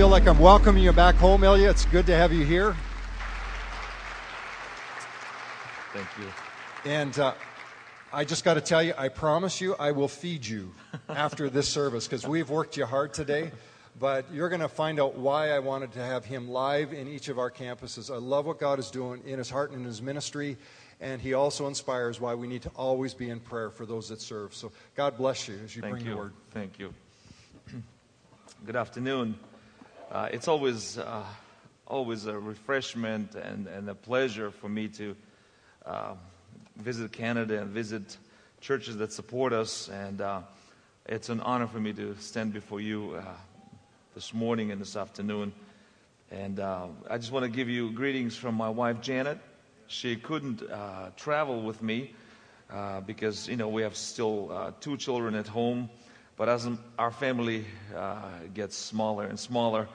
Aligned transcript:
feel 0.00 0.08
like 0.08 0.26
I'm 0.26 0.38
welcoming 0.38 0.82
you 0.82 0.94
back 0.94 1.16
home, 1.16 1.44
Ilya. 1.44 1.68
It's 1.68 1.84
good 1.84 2.06
to 2.06 2.16
have 2.16 2.32
you 2.32 2.42
here. 2.42 2.74
Thank 5.92 6.08
you. 6.18 6.90
And 6.90 7.18
uh, 7.18 7.34
I 8.10 8.24
just 8.24 8.42
got 8.42 8.54
to 8.54 8.62
tell 8.62 8.82
you, 8.82 8.94
I 8.96 9.10
promise 9.10 9.60
you, 9.60 9.76
I 9.78 9.90
will 9.90 10.08
feed 10.08 10.46
you 10.46 10.72
after 11.10 11.50
this 11.50 11.68
service 11.68 12.06
because 12.06 12.26
we've 12.26 12.48
worked 12.48 12.78
you 12.78 12.86
hard 12.86 13.12
today. 13.12 13.52
But 13.98 14.24
you're 14.32 14.48
going 14.48 14.62
to 14.62 14.70
find 14.70 14.98
out 14.98 15.18
why 15.18 15.50
I 15.50 15.58
wanted 15.58 15.92
to 15.92 16.02
have 16.02 16.24
him 16.24 16.48
live 16.48 16.94
in 16.94 17.06
each 17.06 17.28
of 17.28 17.38
our 17.38 17.50
campuses. 17.50 18.10
I 18.10 18.16
love 18.16 18.46
what 18.46 18.58
God 18.58 18.78
is 18.78 18.90
doing 18.90 19.20
in 19.26 19.36
his 19.36 19.50
heart 19.50 19.72
and 19.72 19.80
in 19.80 19.86
his 19.86 20.00
ministry. 20.00 20.56
And 21.02 21.20
he 21.20 21.34
also 21.34 21.66
inspires 21.66 22.18
why 22.18 22.34
we 22.34 22.48
need 22.48 22.62
to 22.62 22.70
always 22.70 23.12
be 23.12 23.28
in 23.28 23.38
prayer 23.38 23.68
for 23.68 23.84
those 23.84 24.08
that 24.08 24.22
serve. 24.22 24.54
So 24.54 24.72
God 24.96 25.18
bless 25.18 25.46
you 25.46 25.58
as 25.62 25.76
you 25.76 25.82
Thank 25.82 25.92
bring 25.92 26.06
you. 26.06 26.12
the 26.12 26.16
word. 26.16 26.32
Thank 26.52 26.78
you. 26.78 26.94
Good 28.64 28.76
afternoon. 28.76 29.38
Uh, 30.10 30.28
it's 30.32 30.48
always, 30.48 30.98
uh, 30.98 31.22
always 31.86 32.26
a 32.26 32.36
refreshment 32.36 33.36
and, 33.36 33.68
and 33.68 33.88
a 33.88 33.94
pleasure 33.94 34.50
for 34.50 34.68
me 34.68 34.88
to 34.88 35.14
uh, 35.86 36.14
visit 36.78 37.12
Canada 37.12 37.60
and 37.60 37.70
visit 37.70 38.16
churches 38.60 38.96
that 38.96 39.12
support 39.12 39.52
us. 39.52 39.88
And 39.88 40.20
uh, 40.20 40.40
it's 41.06 41.28
an 41.28 41.38
honor 41.38 41.68
for 41.68 41.78
me 41.78 41.92
to 41.92 42.16
stand 42.18 42.52
before 42.52 42.80
you 42.80 43.14
uh, 43.18 43.22
this 44.16 44.34
morning 44.34 44.72
and 44.72 44.80
this 44.80 44.96
afternoon. 44.96 45.52
And 46.32 46.58
uh, 46.58 46.88
I 47.08 47.16
just 47.16 47.30
want 47.30 47.44
to 47.44 47.50
give 47.50 47.68
you 47.68 47.92
greetings 47.92 48.34
from 48.34 48.56
my 48.56 48.68
wife, 48.68 49.00
Janet. 49.00 49.38
She 49.86 50.16
couldn't 50.16 50.62
travel 51.16 51.62
with 51.62 51.82
me 51.82 52.14
because, 53.06 53.48
you 53.48 53.56
know, 53.56 53.68
we 53.68 53.82
have 53.82 53.96
still 53.96 54.74
two 54.80 54.96
children 54.96 55.36
at 55.36 55.46
home. 55.46 55.88
But 56.40 56.48
as 56.48 56.66
our 56.98 57.10
family 57.10 57.66
uh, 57.94 58.22
gets 58.54 58.74
smaller 58.74 59.26
and 59.26 59.38
smaller, 59.38 59.86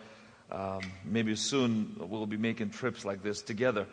um, 0.52 0.82
maybe 1.04 1.36
soon 1.36 1.96
we'll 1.98 2.28
be 2.28 2.38
making 2.38 2.70
trips 2.70 3.04
like 3.04 3.24
this 3.24 3.42
together. 3.42 3.88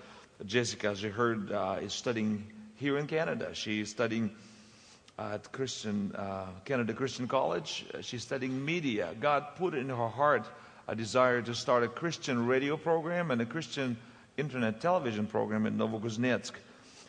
Jessica, 0.44 0.88
as 0.88 1.02
you 1.02 1.08
heard, 1.08 1.50
uh, 1.50 1.78
is 1.80 1.94
studying 1.94 2.44
here 2.76 2.98
in 2.98 3.06
Canada. 3.06 3.54
She's 3.54 3.88
studying 3.88 4.32
at 5.18 5.50
Christian 5.50 6.12
uh, 6.14 6.48
Canada 6.66 6.92
Christian 6.92 7.26
College. 7.26 7.86
Uh, 7.94 8.02
She's 8.02 8.20
studying 8.20 8.62
media. 8.62 9.14
God 9.18 9.56
put 9.56 9.72
in 9.72 9.88
her 9.88 10.08
heart 10.08 10.44
a 10.86 10.94
desire 10.94 11.40
to 11.40 11.54
start 11.54 11.84
a 11.84 11.88
Christian 11.88 12.46
radio 12.46 12.76
program 12.76 13.30
and 13.30 13.40
a 13.40 13.46
Christian 13.46 13.96
internet 14.36 14.82
television 14.82 15.26
program 15.26 15.64
in 15.64 15.78
Novokuznetsk. 15.78 16.52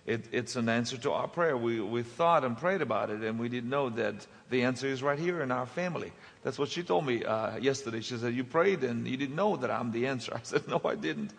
It, 0.06 0.26
it's 0.34 0.58
an 0.58 0.68
answer 0.68 0.98
to 0.98 1.12
our 1.12 1.28
prayer. 1.28 1.56
We, 1.56 1.80
we 1.80 2.04
thought 2.04 2.44
and 2.44 2.58
prayed 2.58 2.82
about 2.82 3.09
it, 3.09 3.22
and 3.22 3.40
we 3.40 3.48
didn't 3.48 3.70
know 3.70 3.90
that 3.92 4.28
the 4.50 4.64
answer 4.64 4.88
is 4.88 5.02
right 5.02 5.18
here 5.18 5.42
in 5.42 5.50
our 5.50 5.66
family. 5.66 6.12
That's 6.44 6.59
what 6.59 6.70
she 6.70 6.84
told 6.84 7.06
me 7.06 7.23
uh, 7.23 7.58
yesterday. 7.58 8.02
She 8.02 8.18
said, 8.18 8.34
You 8.34 8.44
prayed 8.44 8.84
and 8.84 9.08
you 9.08 9.16
didn't 9.16 9.36
know 9.36 9.56
that 9.56 9.72
I'm 9.72 9.92
the 9.92 10.08
answer. 10.08 10.34
I 10.36 10.42
said, 10.44 10.68
No, 10.68 10.81
I 10.84 10.96
didn't. 10.96 11.31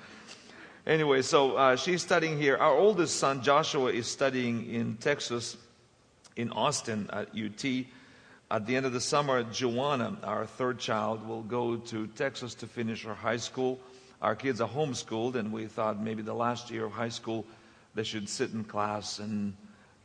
Anyway, 0.86 1.22
so 1.22 1.56
uh, 1.56 1.76
she's 1.76 2.02
studying 2.02 2.38
here. 2.38 2.56
Our 2.56 2.76
oldest 2.76 3.16
son, 3.16 3.42
Joshua, 3.42 3.90
is 3.90 4.06
studying 4.06 4.70
in 4.70 4.96
Texas, 4.96 5.56
in 6.36 6.50
Austin 6.50 7.08
at 7.12 7.28
UT. 7.36 7.64
At 8.50 8.66
the 8.66 8.76
end 8.76 8.86
of 8.86 8.92
the 8.92 9.00
summer, 9.00 9.42
Joanna, 9.42 10.16
our 10.22 10.46
third 10.46 10.78
child, 10.78 11.26
will 11.26 11.42
go 11.42 11.76
to 11.76 12.06
Texas 12.08 12.54
to 12.56 12.66
finish 12.66 13.02
her 13.04 13.14
high 13.14 13.38
school. 13.38 13.78
Our 14.22 14.36
kids 14.36 14.60
are 14.60 14.68
homeschooled, 14.68 15.34
and 15.34 15.52
we 15.52 15.66
thought 15.66 16.00
maybe 16.00 16.22
the 16.22 16.34
last 16.34 16.70
year 16.70 16.84
of 16.84 16.92
high 16.92 17.08
school 17.08 17.46
they 17.94 18.02
should 18.02 18.28
sit 18.28 18.52
in 18.52 18.64
class 18.64 19.18
and 19.18 19.54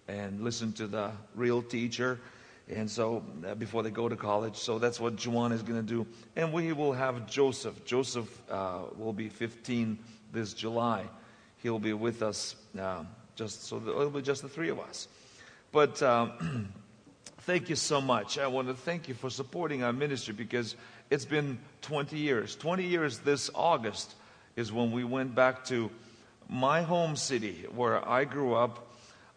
and 0.10 0.42
listen 0.42 0.74
to 0.74 0.88
the 0.88 1.12
real 1.36 1.62
teacher. 1.62 2.20
And 2.68 2.90
so 2.90 3.24
uh, 3.48 3.56
before 3.56 3.84
they 3.84 3.90
go 3.90 4.10
to 4.10 4.16
college, 4.16 4.56
so 4.56 4.78
that's 4.78 5.00
what 5.00 5.16
Joanna 5.16 5.56
is 5.56 5.64
going 5.64 5.80
to 5.80 5.88
do. 5.88 6.06
And 6.36 6.54
we 6.54 6.74
will 6.74 6.94
have 6.94 7.28
Joseph. 7.28 7.86
Joseph 7.86 8.30
uh, 8.50 8.82
will 8.98 9.14
be 9.14 9.30
15 9.30 9.98
this 10.32 10.54
July. 10.54 11.06
He'll 11.64 11.80
be 11.80 11.94
with 11.94 12.22
us 12.22 12.56
uh, 12.80 13.04
just 13.36 13.64
so 13.64 13.80
that 13.80 13.90
it'll 13.90 14.10
be 14.10 14.22
just 14.22 14.42
the 14.42 14.50
three 14.50 14.70
of 14.70 14.80
us. 14.80 15.08
But 15.72 16.02
um, 16.04 16.72
thank 17.40 17.70
you 17.70 17.76
so 17.76 18.02
much. 18.02 18.38
I 18.38 18.48
want 18.48 18.68
to 18.68 18.76
thank 18.76 19.08
you 19.08 19.16
for 19.16 19.30
supporting 19.30 19.84
our 19.84 19.94
ministry 19.94 20.34
because 20.34 20.76
it's 21.10 21.26
been 21.26 21.58
20 21.82 22.18
years. 22.18 22.56
20 22.56 22.84
years 22.84 23.20
this 23.20 23.50
August 23.56 24.14
is 24.56 24.72
when 24.72 24.92
we 24.92 25.04
went 25.04 25.34
back 25.34 25.66
to 25.66 25.90
my 26.50 26.82
home 26.82 27.16
city 27.16 27.66
where 27.76 28.08
I 28.08 28.26
grew 28.26 28.56
up 28.56 28.88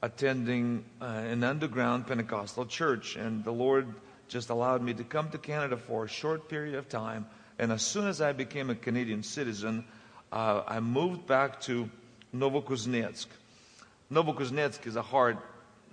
attending 0.01 0.85
uh, 1.01 1.05
an 1.05 1.45
underground 1.45 2.07
Pentecostal 2.07 2.67
church. 2.67 3.17
And 3.17 3.45
the 3.45 3.53
Lord 3.53 3.95
just 4.29 4.51
allowed 4.51 4.83
me 4.83 4.95
to 4.95 5.05
come 5.05 5.29
to 5.31 5.39
Canada 5.39 5.77
for 5.77 6.05
a 6.05 6.09
short 6.09 6.49
period 6.49 6.75
of 6.75 6.89
time. 6.89 7.27
And 7.59 7.71
as 7.71 7.83
soon 7.83 8.09
as 8.09 8.21
I 8.21 8.33
became 8.33 8.71
a 8.71 8.75
Canadian 8.75 9.23
citizen, 9.23 9.85
uh, 10.33 10.63
I 10.67 10.81
moved 10.81 11.27
back 11.27 11.61
to 11.63 11.89
Novokuznetsk. 12.35 13.27
Novokuznetsk 14.11 14.87
is 14.87 14.97
a 14.97 15.03
hard 15.03 15.37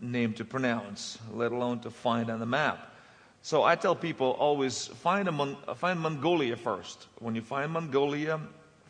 name 0.01 0.33
to 0.33 0.45
pronounce, 0.45 1.19
let 1.33 1.51
alone 1.51 1.81
to 1.81 1.91
find 1.91 2.29
on 2.29 2.39
the 2.39 2.45
map. 2.45 2.93
So 3.41 3.63
I 3.63 3.75
tell 3.75 3.95
people 3.95 4.31
always 4.31 4.87
find, 4.87 5.29
Mon- 5.31 5.57
find 5.75 5.99
Mongolia 5.99 6.55
first. 6.55 7.07
When 7.19 7.35
you 7.35 7.41
find 7.41 7.71
Mongolia, 7.71 8.39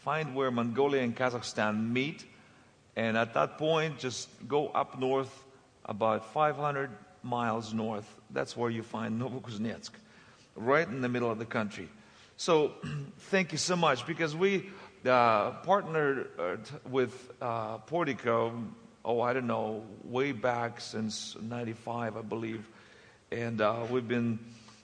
find 0.09 0.33
where 0.33 0.49
Mongolia 0.49 1.03
and 1.03 1.15
Kazakhstan 1.15 1.91
meet. 1.91 2.25
And 2.95 3.15
at 3.15 3.35
that 3.35 3.59
point, 3.59 3.99
just 3.99 4.27
go 4.47 4.69
up 4.69 4.99
north 4.99 5.31
about 5.85 6.33
500 6.33 6.89
miles 7.21 7.75
north. 7.75 8.07
That's 8.31 8.57
where 8.57 8.71
you 8.71 8.81
find 8.81 9.21
Novokuznetsk, 9.21 9.91
right 10.55 10.87
in 10.87 11.01
the 11.01 11.09
middle 11.09 11.29
of 11.29 11.37
the 11.37 11.45
country. 11.45 11.89
So 12.37 12.73
thank 13.29 13.51
you 13.51 13.59
so 13.59 13.75
much 13.75 14.07
because 14.07 14.35
we 14.35 14.71
uh, 15.05 15.51
partnered 15.61 16.29
uh, 16.39 16.55
with 16.89 17.13
uh, 17.39 17.77
Portico, 17.77 18.63
oh, 19.05 19.21
I 19.21 19.33
don't 19.33 19.45
know, 19.45 19.83
way 20.03 20.31
back 20.31 20.81
since 20.81 21.37
95, 21.39 22.17
I 22.17 22.21
believe. 22.21 22.67
And 23.31 23.61
uh, 23.61 23.85
we've 23.91 24.07
been 24.07 24.39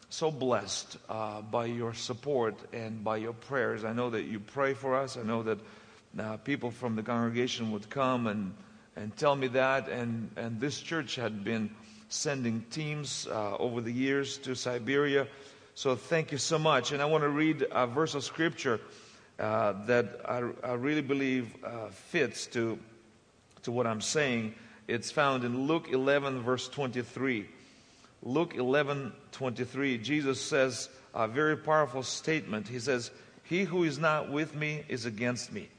so 0.09 0.31
blessed 0.31 0.97
uh, 1.09 1.41
by 1.41 1.65
your 1.65 1.93
support 1.93 2.55
and 2.73 3.03
by 3.03 3.17
your 3.17 3.33
prayers. 3.33 3.83
I 3.83 3.93
know 3.93 4.09
that 4.11 4.23
you 4.23 4.39
pray 4.39 4.73
for 4.73 4.95
us. 4.95 5.17
I 5.17 5.23
know 5.23 5.43
that 5.43 5.59
uh, 6.17 6.37
people 6.37 6.71
from 6.71 6.95
the 6.95 7.03
congregation 7.03 7.71
would 7.71 7.89
come 7.89 8.27
and, 8.27 8.53
and 8.95 9.15
tell 9.17 9.35
me 9.35 9.47
that. 9.49 9.89
And, 9.89 10.29
and 10.35 10.59
this 10.59 10.79
church 10.79 11.15
had 11.15 11.43
been 11.43 11.69
sending 12.09 12.63
teams 12.71 13.27
uh, 13.29 13.57
over 13.57 13.81
the 13.81 13.91
years 13.91 14.37
to 14.39 14.55
Siberia. 14.55 15.27
So 15.73 15.95
thank 15.95 16.31
you 16.31 16.37
so 16.37 16.57
much. 16.57 16.91
And 16.91 17.01
I 17.01 17.05
want 17.05 17.23
to 17.23 17.29
read 17.29 17.65
a 17.71 17.87
verse 17.87 18.15
of 18.15 18.23
scripture 18.23 18.79
uh, 19.39 19.73
that 19.85 20.21
I, 20.23 20.49
I 20.63 20.73
really 20.73 21.01
believe 21.01 21.53
uh, 21.63 21.89
fits 21.89 22.47
to, 22.47 22.79
to 23.63 23.71
what 23.71 23.85
I'm 23.85 24.01
saying. 24.01 24.55
It's 24.87 25.11
found 25.11 25.43
in 25.43 25.67
Luke 25.67 25.89
11, 25.91 26.41
verse 26.43 26.69
23. 26.69 27.49
Luke 28.27 28.55
11, 28.55 29.13
23, 29.33 29.99
Jesus 29.99 30.41
says 30.41 30.89
a 31.13 31.27
very 31.27 31.55
powerful 31.55 32.01
statement. 32.01 32.67
He 32.67 32.79
says, 32.79 33.11
He 33.43 33.65
who 33.65 33.83
is 33.83 33.99
not 33.99 34.31
with 34.31 34.55
me 34.55 34.83
is 34.89 35.05
against 35.05 35.53
me, 35.53 35.69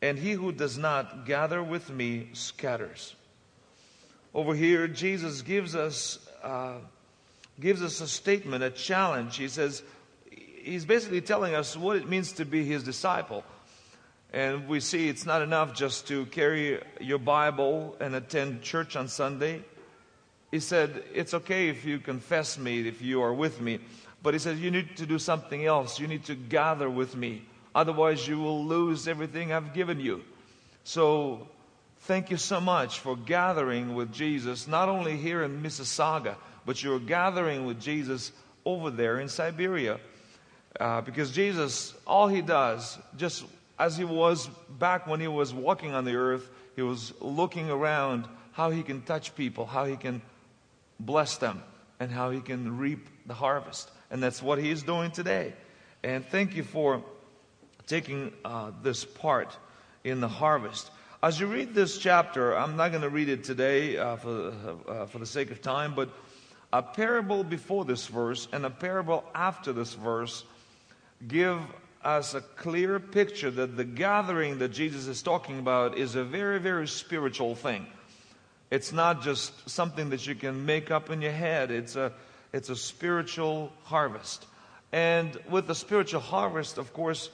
and 0.00 0.18
he 0.18 0.32
who 0.32 0.50
does 0.50 0.78
not 0.78 1.26
gather 1.26 1.62
with 1.62 1.90
me 1.90 2.30
scatters. 2.32 3.14
Over 4.32 4.54
here, 4.54 4.88
Jesus 4.88 5.42
gives 5.42 5.76
us, 5.76 6.18
uh, 6.42 6.78
gives 7.60 7.82
us 7.82 8.00
a 8.00 8.08
statement, 8.08 8.64
a 8.64 8.70
challenge. 8.70 9.36
He 9.36 9.48
says, 9.48 9.82
He's 10.30 10.86
basically 10.86 11.20
telling 11.20 11.54
us 11.54 11.76
what 11.76 11.96
it 11.96 12.08
means 12.08 12.32
to 12.32 12.46
be 12.46 12.64
His 12.64 12.82
disciple. 12.82 13.44
And 14.32 14.68
we 14.68 14.80
see 14.80 15.08
it's 15.08 15.26
not 15.26 15.42
enough 15.42 15.74
just 15.74 16.08
to 16.08 16.24
carry 16.26 16.82
your 16.98 17.18
Bible 17.18 17.94
and 18.00 18.14
attend 18.14 18.62
church 18.62 18.96
on 18.96 19.08
Sunday. 19.08 19.62
He 20.50 20.60
said, 20.60 21.02
It's 21.14 21.34
okay 21.34 21.68
if 21.68 21.84
you 21.84 21.98
confess 21.98 22.58
me, 22.58 22.86
if 22.86 23.02
you 23.02 23.22
are 23.22 23.34
with 23.34 23.60
me. 23.60 23.80
But 24.22 24.34
he 24.34 24.40
said, 24.40 24.58
You 24.58 24.70
need 24.70 24.96
to 24.96 25.06
do 25.06 25.18
something 25.18 25.64
else. 25.64 26.00
You 26.00 26.06
need 26.06 26.24
to 26.24 26.34
gather 26.34 26.88
with 26.88 27.14
me. 27.14 27.42
Otherwise, 27.74 28.26
you 28.26 28.38
will 28.38 28.64
lose 28.64 29.06
everything 29.06 29.52
I've 29.52 29.74
given 29.74 30.00
you. 30.00 30.22
So, 30.84 31.46
thank 32.00 32.30
you 32.30 32.38
so 32.38 32.60
much 32.60 33.00
for 33.00 33.14
gathering 33.14 33.94
with 33.94 34.12
Jesus, 34.12 34.66
not 34.66 34.88
only 34.88 35.16
here 35.16 35.42
in 35.42 35.62
Mississauga, 35.62 36.36
but 36.64 36.82
you're 36.82 36.98
gathering 36.98 37.66
with 37.66 37.80
Jesus 37.80 38.32
over 38.64 38.90
there 38.90 39.20
in 39.20 39.28
Siberia. 39.28 40.00
Uh, 40.80 41.00
because 41.02 41.30
Jesus, 41.30 41.94
all 42.06 42.28
he 42.28 42.40
does, 42.40 42.98
just 43.16 43.44
as 43.78 43.96
he 43.96 44.04
was 44.04 44.48
back 44.78 45.06
when 45.06 45.20
he 45.20 45.28
was 45.28 45.52
walking 45.52 45.94
on 45.94 46.04
the 46.04 46.14
earth, 46.14 46.48
he 46.74 46.82
was 46.82 47.12
looking 47.20 47.70
around 47.70 48.26
how 48.52 48.70
he 48.70 48.82
can 48.82 49.02
touch 49.02 49.34
people, 49.36 49.66
how 49.66 49.84
he 49.84 49.96
can 49.96 50.20
bless 51.00 51.36
them, 51.36 51.62
and 52.00 52.10
how 52.10 52.30
he 52.30 52.40
can 52.40 52.78
reap 52.78 53.08
the 53.26 53.34
harvest. 53.34 53.90
And 54.10 54.22
that's 54.22 54.42
what 54.42 54.58
he 54.58 54.70
is 54.70 54.82
doing 54.82 55.10
today. 55.10 55.52
And 56.02 56.24
thank 56.24 56.56
you 56.56 56.62
for 56.62 57.02
taking 57.86 58.32
uh, 58.44 58.70
this 58.82 59.04
part 59.04 59.56
in 60.04 60.20
the 60.20 60.28
harvest. 60.28 60.90
As 61.22 61.40
you 61.40 61.46
read 61.46 61.74
this 61.74 61.98
chapter, 61.98 62.56
I'm 62.56 62.76
not 62.76 62.90
going 62.90 63.02
to 63.02 63.08
read 63.08 63.28
it 63.28 63.42
today 63.42 63.96
uh, 63.96 64.16
for, 64.16 64.52
uh, 64.88 65.06
for 65.06 65.18
the 65.18 65.26
sake 65.26 65.50
of 65.50 65.60
time, 65.60 65.94
but 65.94 66.10
a 66.72 66.82
parable 66.82 67.42
before 67.42 67.84
this 67.84 68.06
verse 68.06 68.46
and 68.52 68.64
a 68.64 68.70
parable 68.70 69.24
after 69.34 69.72
this 69.72 69.94
verse 69.94 70.44
give 71.26 71.60
us 72.04 72.34
a 72.34 72.40
clear 72.40 73.00
picture 73.00 73.50
that 73.50 73.76
the 73.76 73.84
gathering 73.84 74.58
that 74.58 74.68
Jesus 74.68 75.06
is 75.06 75.22
talking 75.22 75.58
about 75.58 75.98
is 75.98 76.14
a 76.14 76.22
very, 76.22 76.60
very 76.60 76.86
spiritual 76.86 77.54
thing. 77.54 77.86
It's 78.70 78.92
not 78.92 79.22
just 79.22 79.68
something 79.68 80.10
that 80.10 80.26
you 80.26 80.34
can 80.34 80.66
make 80.66 80.90
up 80.90 81.10
in 81.10 81.22
your 81.22 81.32
head. 81.32 81.70
It's 81.70 81.96
a, 81.96 82.12
it's 82.52 82.68
a 82.68 82.76
spiritual 82.76 83.72
harvest. 83.84 84.46
And 84.92 85.38
with 85.50 85.66
the 85.66 85.74
spiritual 85.74 86.20
harvest, 86.20 86.78
of 86.78 86.92
course, 86.92 87.30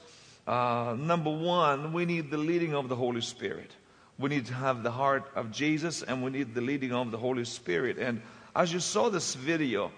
uh, 0.46 0.96
number 0.98 1.30
one, 1.30 1.92
we 1.92 2.04
need 2.04 2.30
the 2.30 2.38
leading 2.38 2.74
of 2.74 2.88
the 2.88 2.96
Holy 2.96 3.20
Spirit. 3.20 3.70
We 4.18 4.28
need 4.28 4.46
to 4.46 4.54
have 4.54 4.82
the 4.82 4.92
heart 4.92 5.24
of 5.34 5.50
Jesus 5.50 6.02
and 6.02 6.22
we 6.22 6.30
need 6.30 6.54
the 6.54 6.60
leading 6.60 6.92
of 6.92 7.10
the 7.10 7.18
Holy 7.18 7.44
Spirit. 7.44 7.98
And 7.98 8.22
as 8.54 8.72
you 8.72 8.78
saw 8.78 9.08
this 9.08 9.34
video 9.34 9.90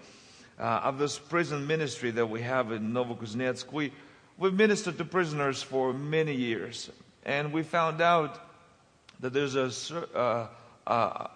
uh, 0.59 0.63
of 0.63 0.99
this 0.99 1.19
prison 1.19 1.67
ministry 1.67 2.11
that 2.13 2.27
we 2.27 2.41
have 2.41 2.73
in 2.73 2.93
Novokuznetsk, 2.93 3.71
we, 3.73 3.93
we've 4.39 4.55
ministered 4.55 4.97
to 4.99 5.05
prisoners 5.05 5.63
for 5.63 5.93
many 5.93 6.35
years. 6.35 6.91
And 7.25 7.53
we 7.53 7.63
found 7.63 8.01
out 8.01 8.41
that 9.21 9.35
there's 9.35 9.57
a, 9.57 9.71
uh, 10.17 10.47
uh, 10.87 11.29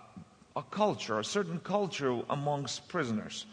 a 0.57 0.63
culture, 0.71 1.19
a 1.19 1.25
certain 1.25 1.61
culture 1.61 2.21
amongst 2.29 2.89
prisoners. 2.89 3.47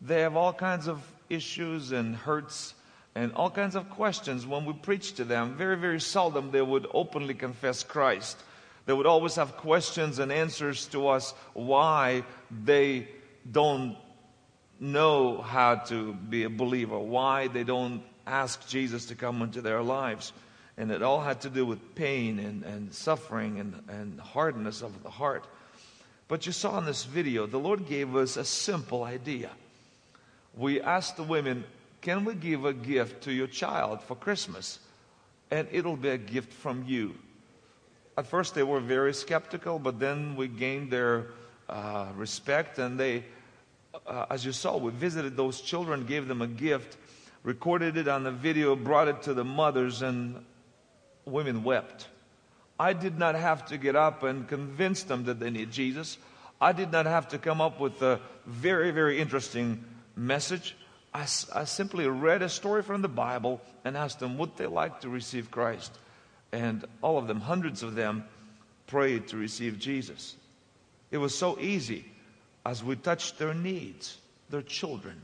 They 0.00 0.20
have 0.20 0.36
all 0.36 0.52
kinds 0.52 0.88
of 0.88 1.02
issues 1.28 1.92
and 1.92 2.14
hurts 2.14 2.74
and 3.14 3.32
all 3.34 3.50
kinds 3.50 3.74
of 3.74 3.90
questions 3.90 4.46
when 4.46 4.64
we 4.64 4.72
preach 4.72 5.14
to 5.14 5.24
them. 5.24 5.56
Very, 5.56 5.76
very 5.76 6.00
seldom 6.00 6.50
they 6.50 6.62
would 6.62 6.86
openly 6.92 7.34
confess 7.34 7.82
Christ. 7.82 8.38
They 8.86 8.92
would 8.92 9.06
always 9.06 9.34
have 9.34 9.56
questions 9.56 10.18
and 10.18 10.32
answers 10.32 10.86
to 10.88 11.08
us 11.08 11.34
why 11.52 12.24
they 12.64 13.08
don't 13.50 13.96
know 14.80 15.42
how 15.42 15.76
to 15.76 16.14
be 16.14 16.44
a 16.44 16.50
believer, 16.50 16.98
why 16.98 17.48
they 17.48 17.64
don't 17.64 18.02
ask 18.26 18.68
Jesus 18.68 19.06
to 19.06 19.14
come 19.14 19.42
into 19.42 19.60
their 19.60 19.82
lives. 19.82 20.32
And 20.78 20.90
it 20.92 21.02
all 21.02 21.20
had 21.20 21.40
to 21.42 21.50
do 21.50 21.66
with 21.66 21.94
pain 21.96 22.38
and, 22.38 22.62
and 22.62 22.94
suffering 22.94 23.58
and, 23.58 23.82
and 23.88 24.18
hardness 24.20 24.80
of 24.80 25.02
the 25.02 25.10
heart. 25.10 25.44
But 26.28 26.46
you 26.46 26.52
saw 26.52 26.78
in 26.78 26.86
this 26.86 27.04
video, 27.04 27.46
the 27.46 27.58
Lord 27.58 27.88
gave 27.88 28.14
us 28.14 28.36
a 28.36 28.44
simple 28.44 29.02
idea. 29.02 29.50
We 30.56 30.80
asked 30.80 31.16
the 31.16 31.24
women, 31.24 31.64
Can 32.00 32.24
we 32.24 32.34
give 32.34 32.64
a 32.64 32.72
gift 32.72 33.24
to 33.24 33.32
your 33.32 33.48
child 33.48 34.02
for 34.02 34.14
Christmas? 34.14 34.78
And 35.50 35.66
it'll 35.72 35.96
be 35.96 36.10
a 36.10 36.18
gift 36.18 36.52
from 36.52 36.84
you. 36.86 37.14
At 38.16 38.26
first, 38.26 38.54
they 38.54 38.62
were 38.62 38.80
very 38.80 39.14
skeptical, 39.14 39.78
but 39.78 39.98
then 39.98 40.36
we 40.36 40.48
gained 40.48 40.90
their 40.90 41.26
uh, 41.68 42.08
respect, 42.16 42.78
and 42.78 42.98
they, 42.98 43.24
uh, 44.06 44.26
as 44.30 44.44
you 44.44 44.52
saw, 44.52 44.76
we 44.76 44.90
visited 44.90 45.36
those 45.36 45.60
children, 45.60 46.04
gave 46.04 46.28
them 46.28 46.42
a 46.42 46.46
gift, 46.46 46.96
recorded 47.42 47.96
it 47.96 48.08
on 48.08 48.24
the 48.24 48.30
video, 48.30 48.76
brought 48.76 49.08
it 49.08 49.22
to 49.22 49.34
the 49.34 49.44
mothers, 49.44 50.02
and 50.02 50.44
women 51.30 51.64
wept. 51.64 52.08
I 52.78 52.92
did 52.92 53.18
not 53.18 53.34
have 53.34 53.66
to 53.66 53.78
get 53.78 53.96
up 53.96 54.22
and 54.22 54.46
convince 54.46 55.02
them 55.02 55.24
that 55.24 55.40
they 55.40 55.50
need 55.50 55.70
Jesus. 55.70 56.18
I 56.60 56.72
did 56.72 56.92
not 56.92 57.06
have 57.06 57.28
to 57.28 57.38
come 57.38 57.60
up 57.60 57.80
with 57.80 58.00
a 58.02 58.20
very, 58.46 58.90
very 58.90 59.20
interesting 59.20 59.84
message. 60.16 60.76
I, 61.12 61.22
I 61.54 61.64
simply 61.64 62.06
read 62.06 62.42
a 62.42 62.48
story 62.48 62.82
from 62.82 63.02
the 63.02 63.08
Bible 63.08 63.60
and 63.84 63.96
asked 63.96 64.20
them 64.20 64.38
would 64.38 64.56
they 64.56 64.66
like 64.66 65.00
to 65.00 65.08
receive 65.08 65.50
Christ. 65.50 65.92
And 66.52 66.84
all 67.02 67.18
of 67.18 67.26
them, 67.26 67.40
hundreds 67.40 67.82
of 67.82 67.94
them, 67.94 68.24
prayed 68.86 69.28
to 69.28 69.36
receive 69.36 69.78
Jesus. 69.78 70.36
It 71.10 71.18
was 71.18 71.36
so 71.36 71.58
easy 71.58 72.04
as 72.64 72.82
we 72.82 72.96
touched 72.96 73.38
their 73.38 73.54
needs, 73.54 74.18
their 74.50 74.62
children. 74.62 75.20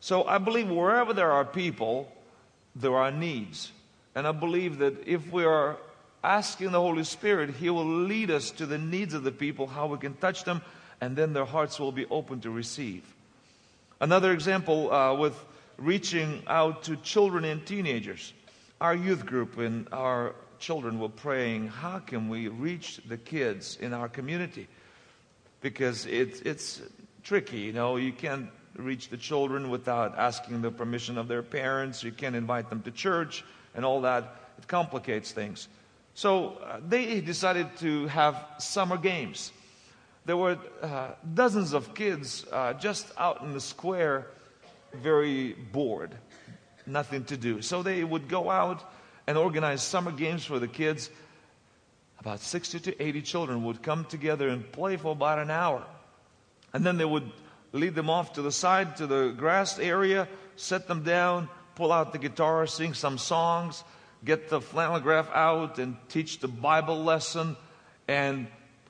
So 0.00 0.24
I 0.24 0.38
believe 0.38 0.68
wherever 0.68 1.12
there 1.12 1.32
are 1.32 1.44
people, 1.44 2.12
there 2.76 2.96
are 2.96 3.10
needs. 3.10 3.72
And 4.14 4.26
I 4.26 4.32
believe 4.32 4.78
that 4.78 5.06
if 5.06 5.30
we 5.30 5.44
are 5.44 5.76
asking 6.22 6.72
the 6.72 6.80
Holy 6.80 7.04
Spirit, 7.04 7.50
He 7.50 7.70
will 7.70 7.86
lead 7.86 8.30
us 8.30 8.50
to 8.52 8.66
the 8.66 8.78
needs 8.78 9.14
of 9.14 9.22
the 9.22 9.32
people, 9.32 9.66
how 9.66 9.86
we 9.86 9.98
can 9.98 10.14
touch 10.14 10.44
them, 10.44 10.62
and 11.00 11.16
then 11.16 11.32
their 11.32 11.44
hearts 11.44 11.78
will 11.78 11.92
be 11.92 12.06
open 12.06 12.40
to 12.40 12.50
receive. 12.50 13.04
Another 14.00 14.32
example 14.32 14.92
uh, 14.92 15.14
with 15.14 15.34
reaching 15.76 16.42
out 16.46 16.82
to 16.84 16.96
children 16.96 17.44
and 17.44 17.64
teenagers. 17.64 18.32
Our 18.80 18.94
youth 18.94 19.26
group 19.26 19.58
and 19.58 19.88
our 19.92 20.34
children 20.58 20.98
were 20.98 21.08
praying, 21.08 21.68
how 21.68 22.00
can 22.00 22.28
we 22.28 22.48
reach 22.48 23.00
the 23.08 23.16
kids 23.16 23.78
in 23.80 23.92
our 23.92 24.08
community? 24.08 24.66
Because 25.60 26.06
it, 26.06 26.44
it's 26.46 26.80
tricky, 27.22 27.58
you 27.58 27.72
know, 27.72 27.96
you 27.96 28.12
can't 28.12 28.50
reach 28.76 29.08
the 29.08 29.16
children 29.16 29.70
without 29.70 30.18
asking 30.18 30.62
the 30.62 30.70
permission 30.70 31.18
of 31.18 31.28
their 31.28 31.42
parents, 31.42 32.02
you 32.02 32.12
can't 32.12 32.36
invite 32.36 32.70
them 32.70 32.82
to 32.82 32.90
church 32.90 33.44
and 33.78 33.84
all 33.86 34.00
that. 34.00 34.24
It 34.58 34.66
complicates 34.66 35.30
things. 35.30 35.68
So 36.14 36.58
uh, 36.64 36.80
they 36.86 37.20
decided 37.20 37.76
to 37.76 38.08
have 38.08 38.34
summer 38.58 38.96
games. 38.96 39.52
There 40.26 40.36
were 40.36 40.58
uh, 40.82 41.10
dozens 41.32 41.72
of 41.72 41.94
kids 41.94 42.44
uh, 42.50 42.72
just 42.72 43.06
out 43.16 43.42
in 43.42 43.52
the 43.52 43.60
square, 43.60 44.26
very 44.92 45.52
bored, 45.52 46.12
nothing 46.86 47.22
to 47.26 47.36
do. 47.36 47.62
So 47.62 47.84
they 47.84 48.02
would 48.02 48.28
go 48.28 48.50
out 48.50 48.82
and 49.28 49.38
organize 49.38 49.80
summer 49.80 50.10
games 50.10 50.44
for 50.44 50.58
the 50.58 50.66
kids. 50.66 51.08
About 52.18 52.40
60 52.40 52.80
to 52.80 53.00
80 53.00 53.22
children 53.22 53.62
would 53.62 53.80
come 53.80 54.06
together 54.06 54.48
and 54.48 54.70
play 54.72 54.96
for 54.96 55.12
about 55.12 55.38
an 55.38 55.52
hour. 55.52 55.86
And 56.72 56.84
then 56.84 56.98
they 56.98 57.04
would 57.04 57.30
lead 57.70 57.94
them 57.94 58.10
off 58.10 58.32
to 58.32 58.42
the 58.42 58.50
side, 58.50 58.96
to 58.96 59.06
the 59.06 59.28
grass 59.36 59.78
area, 59.78 60.26
set 60.56 60.88
them 60.88 61.04
down, 61.04 61.48
pull 61.78 61.92
out 61.92 62.12
the 62.12 62.18
guitar, 62.18 62.66
sing 62.66 62.92
some 62.92 63.16
songs, 63.16 63.84
get 64.24 64.48
the 64.48 64.60
flannel 64.60 64.98
graph 64.98 65.30
out 65.32 65.78
and 65.78 65.96
teach 66.08 66.40
the 66.40 66.48
Bible 66.48 67.04
lesson 67.04 67.56
and 68.08 68.48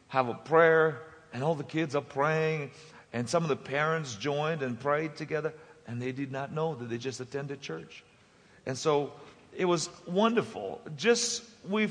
have 0.08 0.30
a 0.30 0.34
prayer. 0.34 1.02
And 1.34 1.44
all 1.44 1.54
the 1.54 1.64
kids 1.64 1.94
are 1.94 2.00
praying. 2.00 2.70
And 3.12 3.28
some 3.28 3.42
of 3.42 3.50
the 3.50 3.56
parents 3.56 4.14
joined 4.14 4.62
and 4.62 4.80
prayed 4.80 5.16
together. 5.16 5.52
And 5.86 6.00
they 6.00 6.12
did 6.12 6.32
not 6.32 6.54
know 6.54 6.74
that 6.76 6.88
they 6.88 6.96
just 6.96 7.20
attended 7.20 7.60
church. 7.60 8.02
And 8.64 8.76
so 8.76 9.12
it 9.54 9.66
was 9.66 9.90
wonderful. 10.06 10.80
Just 10.96 11.42
we 11.68 11.90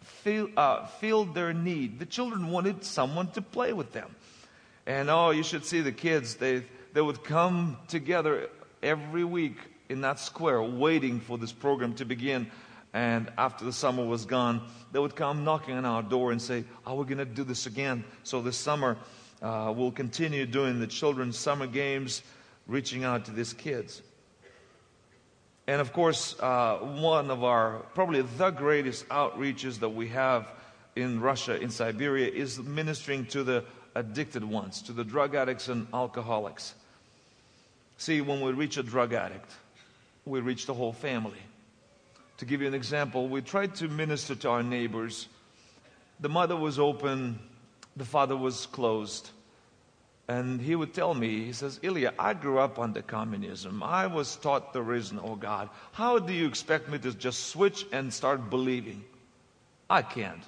feel, 0.00 0.48
uh, 0.56 0.86
filled 0.86 1.36
their 1.36 1.52
need. 1.52 2.00
The 2.00 2.06
children 2.06 2.48
wanted 2.48 2.82
someone 2.82 3.30
to 3.32 3.42
play 3.42 3.72
with 3.72 3.92
them. 3.92 4.12
And 4.86 5.08
oh, 5.08 5.30
you 5.30 5.44
should 5.44 5.64
see 5.64 5.82
the 5.82 5.92
kids. 5.92 6.34
They, 6.34 6.64
they 6.94 7.00
would 7.00 7.22
come 7.22 7.76
together 7.86 8.48
every 8.82 9.22
week 9.22 9.56
in 9.92 10.00
that 10.00 10.18
square 10.18 10.62
waiting 10.62 11.20
for 11.20 11.38
this 11.38 11.52
program 11.52 11.94
to 11.94 12.04
begin. 12.04 12.50
And 12.94 13.30
after 13.38 13.64
the 13.64 13.72
summer 13.72 14.04
was 14.04 14.26
gone, 14.26 14.62
they 14.90 14.98
would 14.98 15.14
come 15.14 15.44
knocking 15.44 15.76
on 15.76 15.84
our 15.84 16.02
door 16.02 16.32
and 16.32 16.42
say, 16.42 16.64
Are 16.84 16.96
we 16.96 17.04
going 17.04 17.18
to 17.18 17.24
do 17.24 17.44
this 17.44 17.66
again? 17.66 18.04
So 18.24 18.42
this 18.42 18.56
summer, 18.56 18.98
uh, 19.40 19.72
we'll 19.74 19.92
continue 19.92 20.46
doing 20.46 20.80
the 20.80 20.86
children's 20.86 21.38
summer 21.38 21.66
games, 21.66 22.22
reaching 22.66 23.04
out 23.04 23.26
to 23.26 23.30
these 23.30 23.52
kids. 23.52 24.02
And 25.66 25.80
of 25.80 25.92
course, 25.92 26.38
uh, 26.40 26.78
one 26.78 27.30
of 27.30 27.44
our, 27.44 27.80
probably 27.94 28.22
the 28.22 28.50
greatest 28.50 29.08
outreaches 29.08 29.78
that 29.78 29.90
we 29.90 30.08
have 30.08 30.48
in 30.96 31.20
Russia, 31.20 31.60
in 31.60 31.70
Siberia, 31.70 32.28
is 32.28 32.58
ministering 32.58 33.26
to 33.26 33.44
the 33.44 33.64
addicted 33.94 34.44
ones, 34.44 34.82
to 34.82 34.92
the 34.92 35.04
drug 35.04 35.34
addicts 35.34 35.68
and 35.68 35.86
alcoholics. 35.94 36.74
See, 37.96 38.20
when 38.20 38.40
we 38.40 38.52
reach 38.52 38.76
a 38.76 38.82
drug 38.82 39.12
addict, 39.12 39.50
we 40.24 40.40
reach 40.40 40.66
the 40.66 40.74
whole 40.74 40.92
family. 40.92 41.42
To 42.38 42.44
give 42.44 42.60
you 42.60 42.66
an 42.66 42.74
example, 42.74 43.28
we 43.28 43.40
tried 43.40 43.74
to 43.76 43.88
minister 43.88 44.34
to 44.34 44.48
our 44.48 44.62
neighbors. 44.62 45.28
The 46.20 46.28
mother 46.28 46.56
was 46.56 46.78
open, 46.78 47.38
the 47.96 48.04
father 48.04 48.36
was 48.36 48.66
closed. 48.66 49.30
And 50.28 50.60
he 50.60 50.76
would 50.76 50.94
tell 50.94 51.14
me, 51.14 51.44
he 51.44 51.52
says, 51.52 51.80
Ilya, 51.82 52.14
I 52.18 52.34
grew 52.34 52.58
up 52.58 52.78
under 52.78 53.02
communism. 53.02 53.82
I 53.82 54.06
was 54.06 54.36
taught 54.36 54.72
there 54.72 54.94
is 54.94 55.12
oh 55.12 55.16
no 55.16 55.36
God. 55.36 55.68
How 55.92 56.18
do 56.18 56.32
you 56.32 56.46
expect 56.46 56.88
me 56.88 56.98
to 57.00 57.12
just 57.12 57.48
switch 57.48 57.84
and 57.92 58.12
start 58.12 58.48
believing? 58.48 59.04
I 59.90 60.02
can't. 60.02 60.42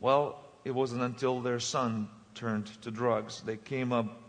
Well, 0.00 0.40
it 0.64 0.72
wasn't 0.72 1.02
until 1.02 1.40
their 1.40 1.60
son 1.60 2.08
turned 2.34 2.66
to 2.82 2.90
drugs. 2.90 3.42
They 3.42 3.58
came 3.58 3.92
up 3.92 4.22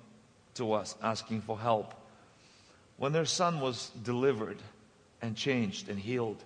to 0.56 0.74
us 0.74 0.96
asking 1.02 1.42
for 1.42 1.58
help. 1.58 1.94
When 2.98 3.12
their 3.12 3.26
son 3.26 3.60
was 3.60 3.90
delivered, 4.04 4.58
and 5.26 5.36
changed 5.36 5.90
and 5.90 6.00
healed. 6.00 6.44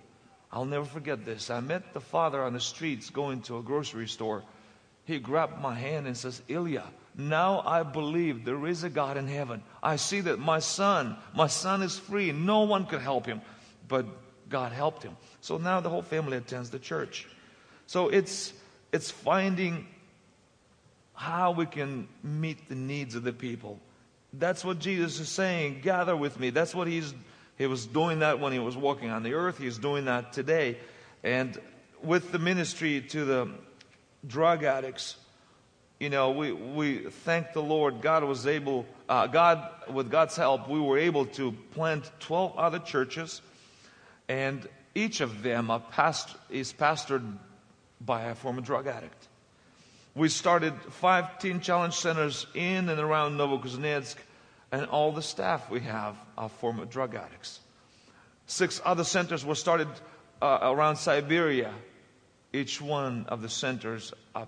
I'll 0.51 0.65
never 0.65 0.85
forget 0.85 1.25
this. 1.25 1.49
I 1.49 1.59
met 1.59 1.93
the 1.93 1.99
father 1.99 2.41
on 2.43 2.53
the 2.53 2.59
streets 2.59 3.09
going 3.09 3.41
to 3.43 3.57
a 3.57 3.61
grocery 3.61 4.07
store. 4.07 4.43
He 5.05 5.19
grabbed 5.19 5.61
my 5.61 5.75
hand 5.75 6.07
and 6.07 6.15
says, 6.15 6.41
Ilya, 6.47 6.85
now 7.15 7.61
I 7.65 7.83
believe 7.83 8.45
there 8.45 8.65
is 8.67 8.83
a 8.83 8.89
God 8.89 9.17
in 9.17 9.27
heaven. 9.27 9.61
I 9.83 9.97
see 9.97 10.21
that 10.21 10.39
my 10.39 10.59
son, 10.59 11.17
my 11.35 11.47
son 11.47 11.81
is 11.81 11.97
free. 11.97 12.31
No 12.31 12.61
one 12.61 12.85
could 12.85 13.01
help 13.01 13.25
him, 13.25 13.41
but 13.87 14.05
God 14.49 14.71
helped 14.71 15.03
him. 15.03 15.15
So 15.41 15.57
now 15.57 15.81
the 15.81 15.89
whole 15.89 16.01
family 16.01 16.37
attends 16.37 16.69
the 16.69 16.79
church. 16.79 17.27
So 17.85 18.09
it's, 18.09 18.53
it's 18.91 19.11
finding 19.11 19.87
how 21.13 21.51
we 21.51 21.65
can 21.65 22.07
meet 22.23 22.69
the 22.69 22.75
needs 22.75 23.15
of 23.15 23.23
the 23.23 23.33
people. 23.33 23.79
That's 24.33 24.63
what 24.63 24.79
Jesus 24.79 25.19
is 25.19 25.29
saying. 25.29 25.81
Gather 25.81 26.15
with 26.15 26.39
me. 26.39 26.49
That's 26.49 26.75
what 26.75 26.87
he's 26.87 27.13
He 27.57 27.65
was 27.65 27.85
doing 27.85 28.19
that 28.19 28.39
when 28.39 28.53
he 28.53 28.59
was 28.59 28.77
walking 28.77 29.09
on 29.09 29.23
the 29.23 29.33
earth. 29.33 29.57
He's 29.57 29.77
doing 29.77 30.05
that 30.05 30.33
today. 30.33 30.77
And 31.23 31.59
with 32.03 32.31
the 32.31 32.39
ministry 32.39 33.01
to 33.01 33.25
the 33.25 33.49
drug 34.25 34.63
addicts, 34.63 35.17
you 35.99 36.09
know, 36.09 36.31
we, 36.31 36.53
we 36.53 36.97
thank 36.99 37.53
the 37.53 37.61
Lord. 37.61 38.01
God 38.01 38.23
was 38.23 38.47
able, 38.47 38.85
uh, 39.09 39.27
God, 39.27 39.69
with 39.91 40.09
God's 40.09 40.35
help, 40.35 40.69
we 40.69 40.79
were 40.79 40.97
able 40.97 41.25
to 41.25 41.51
plant 41.73 42.09
12 42.21 42.57
other 42.57 42.79
churches, 42.79 43.41
and 44.29 44.67
each 44.95 45.19
of 45.19 45.43
them 45.43 45.71
past, 45.91 46.29
is 46.49 46.71
pastored 46.71 47.37
by 47.99 48.23
a 48.23 48.35
former 48.35 48.61
drug 48.61 48.87
addict. 48.87 49.28
We 50.19 50.27
started 50.27 50.73
five 50.89 51.39
teen 51.39 51.61
challenge 51.61 51.93
centers 51.93 52.45
in 52.53 52.89
and 52.89 52.99
around 52.99 53.37
Novokuznetsk, 53.37 54.17
and 54.69 54.85
all 54.87 55.13
the 55.13 55.21
staff 55.21 55.69
we 55.69 55.79
have 55.79 56.17
are 56.37 56.49
former 56.49 56.83
drug 56.83 57.15
addicts. 57.15 57.61
Six 58.45 58.81
other 58.83 59.05
centers 59.05 59.45
were 59.45 59.55
started 59.55 59.87
uh, 60.41 60.59
around 60.61 60.97
Siberia. 60.97 61.73
Each 62.51 62.81
one 62.81 63.27
of 63.29 63.41
the 63.41 63.47
centers 63.47 64.13
are 64.35 64.45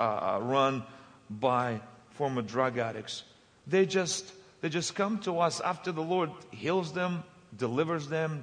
uh, 0.00 0.40
run 0.42 0.82
by 1.30 1.80
former 2.10 2.42
drug 2.42 2.78
addicts. 2.78 3.22
They 3.68 3.86
just, 3.86 4.32
they 4.62 4.68
just 4.68 4.96
come 4.96 5.20
to 5.20 5.38
us 5.38 5.60
after 5.60 5.92
the 5.92 6.02
Lord 6.02 6.32
heals 6.50 6.92
them, 6.92 7.22
delivers 7.56 8.08
them. 8.08 8.42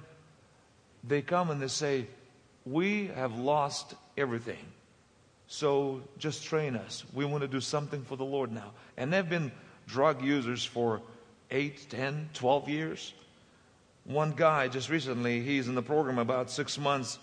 They 1.03 1.21
come 1.21 1.49
and 1.49 1.61
they 1.61 1.67
say, 1.67 2.07
We 2.63 3.07
have 3.07 3.37
lost 3.37 3.93
everything. 4.15 4.65
So 5.51 6.01
just 6.17 6.45
train 6.45 6.77
us. 6.77 7.03
We 7.13 7.25
want 7.25 7.41
to 7.41 7.47
do 7.47 7.59
something 7.59 8.03
for 8.03 8.15
the 8.15 8.23
Lord 8.23 8.53
now. 8.53 8.71
And 8.95 9.11
they've 9.11 9.27
been 9.27 9.51
drug 9.85 10.23
users 10.23 10.63
for 10.63 11.01
8, 11.51 11.89
10, 11.89 12.29
12 12.33 12.69
years. 12.69 13.13
One 14.05 14.31
guy 14.31 14.69
just 14.69 14.89
recently, 14.89 15.41
he's 15.41 15.67
in 15.67 15.75
the 15.75 15.81
program 15.81 16.19
about 16.19 16.49
six 16.49 16.77
months. 16.79 17.19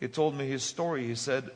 He 0.00 0.08
told 0.08 0.34
me 0.34 0.46
his 0.46 0.62
story. 0.62 1.06
He 1.06 1.14
said 1.14 1.50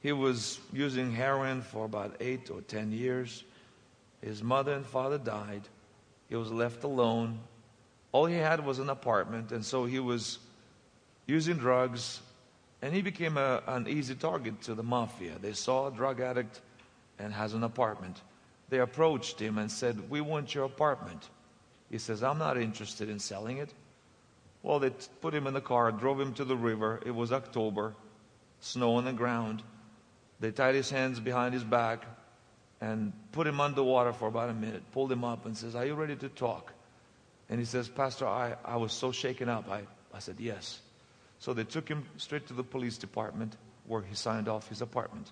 he 0.00 0.10
was 0.10 0.58
using 0.72 1.12
heroin 1.12 1.62
for 1.62 1.84
about 1.84 2.16
eight 2.18 2.50
or 2.50 2.62
ten 2.62 2.90
years. 2.90 3.44
His 4.22 4.42
mother 4.42 4.72
and 4.72 4.84
father 4.84 5.18
died. 5.18 5.62
He 6.28 6.34
was 6.34 6.50
left 6.50 6.82
alone. 6.82 7.38
All 8.10 8.26
he 8.26 8.34
had 8.34 8.66
was 8.66 8.80
an 8.80 8.90
apartment, 8.90 9.52
and 9.52 9.64
so 9.64 9.84
he 9.84 10.00
was 10.00 10.40
using 11.26 11.58
drugs, 11.58 12.22
and 12.82 12.94
he 12.94 13.02
became 13.02 13.36
a, 13.36 13.62
an 13.66 13.88
easy 13.88 14.14
target 14.14 14.60
to 14.62 14.74
the 14.74 14.82
mafia. 14.82 15.38
They 15.40 15.52
saw 15.52 15.88
a 15.88 15.90
drug 15.90 16.20
addict 16.20 16.60
and 17.18 17.32
has 17.32 17.54
an 17.54 17.64
apartment 17.64 18.20
they 18.68 18.80
approached 18.80 19.40
him 19.40 19.58
and 19.58 19.70
said, 19.70 20.10
We 20.10 20.20
want 20.20 20.54
your 20.54 20.64
apartment. 20.64 21.28
He 21.90 21.98
says, 21.98 22.22
I'm 22.22 22.38
not 22.38 22.58
interested 22.58 23.08
in 23.08 23.18
selling 23.18 23.58
it. 23.58 23.72
Well, 24.62 24.80
they 24.80 24.90
put 25.20 25.34
him 25.34 25.46
in 25.46 25.54
the 25.54 25.60
car, 25.60 25.92
drove 25.92 26.20
him 26.20 26.34
to 26.34 26.44
the 26.44 26.56
river. 26.56 27.00
It 27.06 27.12
was 27.12 27.32
October, 27.32 27.94
snow 28.60 28.96
on 28.96 29.04
the 29.04 29.12
ground. 29.12 29.62
They 30.40 30.50
tied 30.50 30.74
his 30.74 30.90
hands 30.90 31.20
behind 31.20 31.54
his 31.54 31.62
back 31.62 32.04
and 32.80 33.12
put 33.30 33.46
him 33.46 33.60
underwater 33.60 34.12
for 34.12 34.26
about 34.26 34.50
a 34.50 34.54
minute, 34.54 34.82
pulled 34.90 35.12
him 35.12 35.22
up 35.22 35.46
and 35.46 35.56
says, 35.56 35.76
Are 35.76 35.86
you 35.86 35.94
ready 35.94 36.16
to 36.16 36.28
talk? 36.28 36.72
And 37.48 37.60
he 37.60 37.64
says, 37.64 37.88
Pastor, 37.88 38.26
I, 38.26 38.56
I 38.64 38.76
was 38.76 38.92
so 38.92 39.12
shaken 39.12 39.48
up. 39.48 39.70
I, 39.70 39.82
I 40.12 40.18
said, 40.18 40.36
Yes. 40.40 40.80
So 41.38 41.52
they 41.52 41.64
took 41.64 41.88
him 41.88 42.04
straight 42.16 42.46
to 42.48 42.54
the 42.54 42.64
police 42.64 42.98
department 42.98 43.56
where 43.86 44.02
he 44.02 44.14
signed 44.14 44.48
off 44.48 44.68
his 44.68 44.82
apartment. 44.82 45.30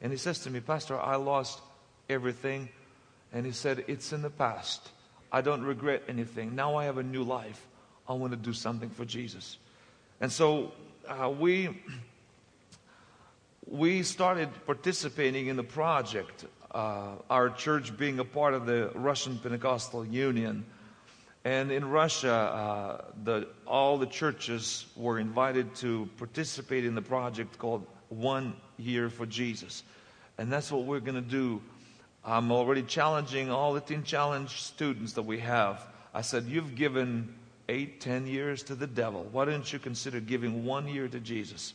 And 0.00 0.12
he 0.12 0.18
says 0.18 0.40
to 0.40 0.50
me, 0.50 0.60
Pastor, 0.60 0.98
I 0.98 1.16
lost 1.16 1.60
everything. 2.08 2.68
And 3.32 3.46
he 3.46 3.52
said, 3.52 3.84
It's 3.88 4.12
in 4.12 4.22
the 4.22 4.30
past. 4.30 4.90
I 5.32 5.40
don't 5.40 5.62
regret 5.62 6.02
anything. 6.08 6.54
Now 6.54 6.76
I 6.76 6.84
have 6.84 6.98
a 6.98 7.02
new 7.02 7.22
life. 7.22 7.66
I 8.08 8.12
want 8.12 8.32
to 8.32 8.36
do 8.36 8.52
something 8.52 8.90
for 8.90 9.04
Jesus. 9.04 9.58
And 10.20 10.30
so 10.30 10.72
uh, 11.08 11.30
we, 11.30 11.82
we 13.66 14.02
started 14.02 14.48
participating 14.66 15.48
in 15.48 15.56
the 15.56 15.64
project, 15.64 16.44
uh, 16.72 17.16
our 17.28 17.50
church 17.50 17.96
being 17.96 18.18
a 18.18 18.24
part 18.24 18.54
of 18.54 18.66
the 18.66 18.90
Russian 18.94 19.38
Pentecostal 19.38 20.04
Union. 20.04 20.64
And 21.46 21.70
in 21.70 21.88
Russia, 21.88 22.32
uh, 22.32 23.04
the, 23.22 23.46
all 23.68 23.98
the 23.98 24.06
churches 24.06 24.84
were 24.96 25.20
invited 25.20 25.76
to 25.76 26.10
participate 26.16 26.84
in 26.84 26.96
the 26.96 27.02
project 27.02 27.56
called 27.56 27.86
One 28.08 28.56
Year 28.78 29.08
for 29.08 29.26
Jesus. 29.26 29.84
And 30.38 30.52
that's 30.52 30.72
what 30.72 30.86
we're 30.86 30.98
going 30.98 31.22
to 31.22 31.30
do 31.30 31.62
I'm 32.24 32.50
already 32.50 32.82
challenging 32.82 33.48
all 33.48 33.74
the 33.74 33.80
Teen 33.80 34.02
Challenge 34.02 34.50
students 34.60 35.12
that 35.12 35.22
we 35.22 35.38
have. 35.38 35.86
I 36.12 36.22
said, 36.22 36.46
You've 36.46 36.74
given 36.74 37.32
eight, 37.68 38.00
ten 38.00 38.26
years 38.26 38.64
to 38.64 38.74
the 38.74 38.88
devil. 38.88 39.28
Why 39.30 39.44
don't 39.44 39.72
you 39.72 39.78
consider 39.78 40.18
giving 40.18 40.64
one 40.64 40.88
year 40.88 41.06
to 41.06 41.20
Jesus? 41.20 41.74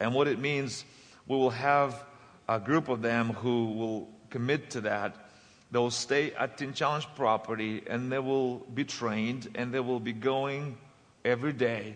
And 0.00 0.14
what 0.14 0.28
it 0.28 0.38
means, 0.38 0.86
we 1.28 1.36
will 1.36 1.50
have 1.50 2.02
a 2.48 2.58
group 2.58 2.88
of 2.88 3.02
them 3.02 3.34
who 3.34 3.66
will 3.72 4.08
commit 4.30 4.70
to 4.70 4.80
that. 4.80 5.14
They'll 5.70 5.90
stay 5.90 6.32
at 6.32 6.58
Teen 6.58 6.72
Challenge 6.72 7.06
property 7.16 7.82
and 7.86 8.10
they 8.10 8.18
will 8.18 8.58
be 8.74 8.84
trained 8.84 9.48
and 9.54 9.72
they 9.72 9.80
will 9.80 10.00
be 10.00 10.12
going 10.12 10.76
every 11.24 11.52
day 11.52 11.94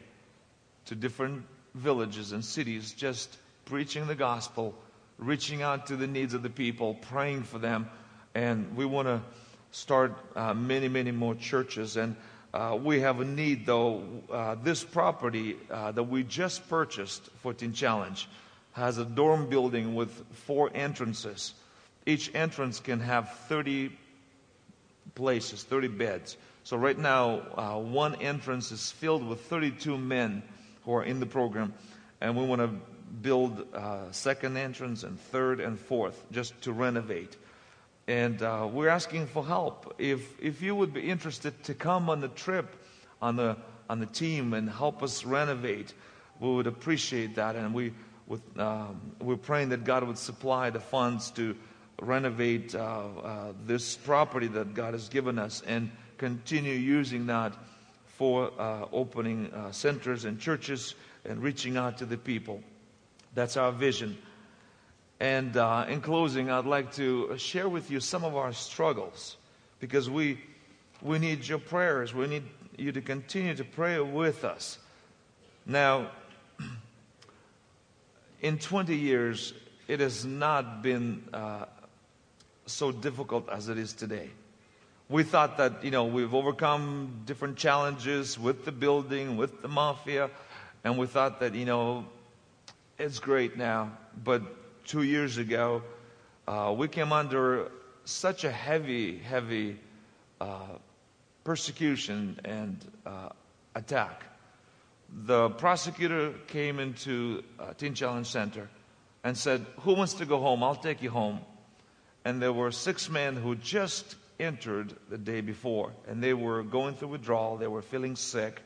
to 0.87 0.95
different 0.95 1.45
villages 1.75 2.33
and 2.33 2.45
cities 2.45 2.93
just 2.93 3.37
preaching 3.65 4.07
the 4.07 4.15
gospel 4.15 4.75
reaching 5.19 5.63
out 5.63 5.87
to 5.87 5.97
the 5.97 6.07
needs 6.07 6.35
of 6.35 6.43
the 6.43 6.51
people, 6.51 6.95
praying 6.95 7.43
for 7.43 7.59
them. 7.59 7.89
And 8.35 8.77
we 8.77 8.85
want 8.85 9.09
to 9.09 9.21
start 9.71 10.13
uh, 10.35 10.55
many, 10.55 10.89
many 10.89 11.11
more 11.11 11.35
churches. 11.35 11.97
And 11.97 12.17
uh, 12.53 12.79
we 12.81 13.01
have 13.01 13.21
a 13.21 13.25
need, 13.25 13.67
though. 13.67 14.03
Uh, 14.31 14.57
this 14.57 14.85
property 14.85 15.57
uh, 15.71 15.93
that 15.93 16.05
we 16.05 16.23
just 16.25 16.69
purchased 16.69 17.29
for 17.43 17.55
Teen 17.55 17.73
Challenge 17.73 18.29
has 18.73 18.99
a 18.99 19.05
dorm 19.05 19.49
building 19.49 19.95
with 19.95 20.11
four 20.33 20.71
entrances. 20.75 21.55
Each 22.07 22.35
entrance 22.35 22.81
can 22.81 23.01
have 23.01 23.33
30 23.49 23.97
places, 25.15 25.63
30 25.63 25.89
beds. 25.89 26.37
So 26.65 26.77
right 26.77 26.99
now, 26.99 27.43
uh, 27.57 27.79
one 27.79 28.15
entrance 28.17 28.73
is 28.73 28.91
filled 28.91 29.27
with 29.27 29.41
32 29.43 29.99
men 29.99 30.43
who 30.85 30.95
are 30.95 31.05
in 31.05 31.21
the 31.21 31.27
program, 31.27 31.73
and 32.21 32.37
we 32.37 32.45
want 32.45 32.61
to 32.61 32.71
build 33.23 33.67
uh, 33.75 34.11
second 34.13 34.57
entrance 34.57 35.03
and 35.03 35.19
third 35.19 35.61
and 35.61 35.79
fourth 35.79 36.25
just 36.31 36.61
to 36.63 36.73
renovate. 36.73 37.37
And 38.07 38.43
uh, 38.43 38.69
we're 38.71 38.89
asking 38.89 39.29
for 39.29 39.45
help. 39.45 39.95
If, 39.99 40.41
if 40.41 40.61
you 40.61 40.75
would 40.75 40.93
be 40.93 41.09
interested 41.09 41.63
to 41.65 41.75
come 41.75 42.11
on 42.11 42.21
the 42.21 42.29
trip 42.29 42.77
on 43.23 43.37
the, 43.37 43.57
on 43.89 44.01
the 44.01 44.07
team 44.07 44.53
and 44.53 44.69
help 44.69 45.03
us 45.03 45.25
renovate, 45.25 45.95
we 46.41 46.51
would 46.51 46.67
appreciate 46.67 47.37
that. 47.37 47.57
And 47.57 47.73
we, 47.73 47.93
with, 48.27 48.43
um, 48.59 49.13
we're 49.21 49.37
praying 49.37 49.71
that 49.71 49.85
God 49.85 50.05
would 50.05 50.19
supply 50.19 50.69
the 50.71 50.81
funds 50.81 51.31
to 51.33 51.57
renovate 52.05 52.75
uh, 52.75 52.79
uh, 52.79 53.53
this 53.67 53.97
property 53.97 54.47
that 54.49 54.75
God 54.75 54.95
has 54.95 55.09
given 55.09 55.39
us 55.39 55.63
and 55.67 55.91
continue 56.19 56.75
using 56.75 57.27
that 57.27 57.53
for 58.07 58.53
uh, 58.59 58.87
opening 58.93 59.53
uh, 59.53 59.73
centers 59.73 60.25
and 60.25 60.39
churches 60.39 60.95
and 61.25 61.43
reaching 61.43 61.77
out 61.77 61.99
to 61.99 62.07
the 62.07 62.17
people. 62.17 62.63
That's 63.35 63.57
our 63.57 63.73
vision. 63.73 64.17
And 65.21 65.57
uh, 65.57 65.87
in 65.89 66.01
closing, 66.01 66.51
I'd 66.51 66.67
like 66.67 66.93
to 66.95 67.37
share 67.39 67.69
with 67.69 67.91
you 67.91 68.01
some 68.01 68.25
of 68.25 68.37
our 68.37 68.53
struggles 68.53 69.37
because 69.81 70.09
we, 70.09 70.41
we 71.03 71.19
need 71.19 71.47
your 71.47 71.59
prayers. 71.59 72.15
We 72.15 72.27
need 72.27 72.45
you 72.77 72.93
to 72.93 73.01
continue 73.01 73.55
to 73.55 73.65
pray 73.65 74.01
with 74.01 74.45
us. 74.45 74.79
Now, 75.67 76.11
in 78.41 78.59
20 78.59 78.95
years, 78.97 79.55
it 79.89 80.01
has 80.01 80.25
not 80.25 80.83
been 80.83 81.25
uh, 81.33 81.67
so 82.67 82.93
difficult 82.93 83.49
as 83.49 83.69
it 83.69 83.79
is 83.79 83.93
today. 83.93 84.31
We 85.09 85.23
thought 85.23 85.59
that, 85.59 85.85
you 85.85 85.91
know, 85.91 86.07
we've 86.07 86.35
overcome 86.35 87.23
different 87.27 87.57
challenges 87.57 88.39
with 88.39 88.65
the 88.65 88.73
building, 88.73 89.37
with 89.37 89.61
the 89.61 89.69
mafia, 89.69 90.31
and 90.83 90.97
we 90.99 91.07
thought 91.07 91.41
that, 91.41 91.55
you 91.55 91.67
know, 91.67 92.07
it's 92.99 93.19
great 93.19 93.57
now, 93.57 93.93
but 94.25 94.43
two 94.87 95.03
years 95.03 95.37
ago, 95.37 95.83
uh, 96.47 96.75
we 96.77 96.89
came 96.89 97.13
under 97.13 97.71
such 98.05 98.45
a 98.45 98.51
heavy, 98.51 99.19
heavy 99.19 99.79
uh, 100.41 100.59
persecution 101.43 102.39
and 102.45 102.79
uh, 103.07 103.29
attack. 103.75 104.23
The 105.27 105.51
prosecutor 105.51 106.33
came 106.49 106.79
into 106.81 107.45
uh, 107.59 107.75
Teen 107.75 107.95
Challenge 107.95 108.27
Center 108.27 108.69
and 109.23 109.37
said, 109.37 109.65
Who 109.81 109.95
wants 109.95 110.15
to 110.15 110.27
go 110.27 110.39
home? 110.41 110.63
I'll 110.63 110.75
take 110.75 111.03
you 111.03 111.11
home. 111.11 111.41
And 112.25 112.41
there 112.41 112.53
were 112.53 112.71
six 112.71 113.11
men 113.11 113.37
who 113.37 113.55
just 113.57 114.17
entered 114.41 114.95
the 115.11 115.19
day 115.19 115.41
before, 115.41 115.93
and 116.09 116.23
they 116.23 116.35
were 116.35 116.63
going 116.63 116.95
through 116.95 117.09
withdrawal. 117.09 117.57
They 117.57 117.67
were 117.67 117.83
feeling 117.83 118.17
sick. 118.17 118.63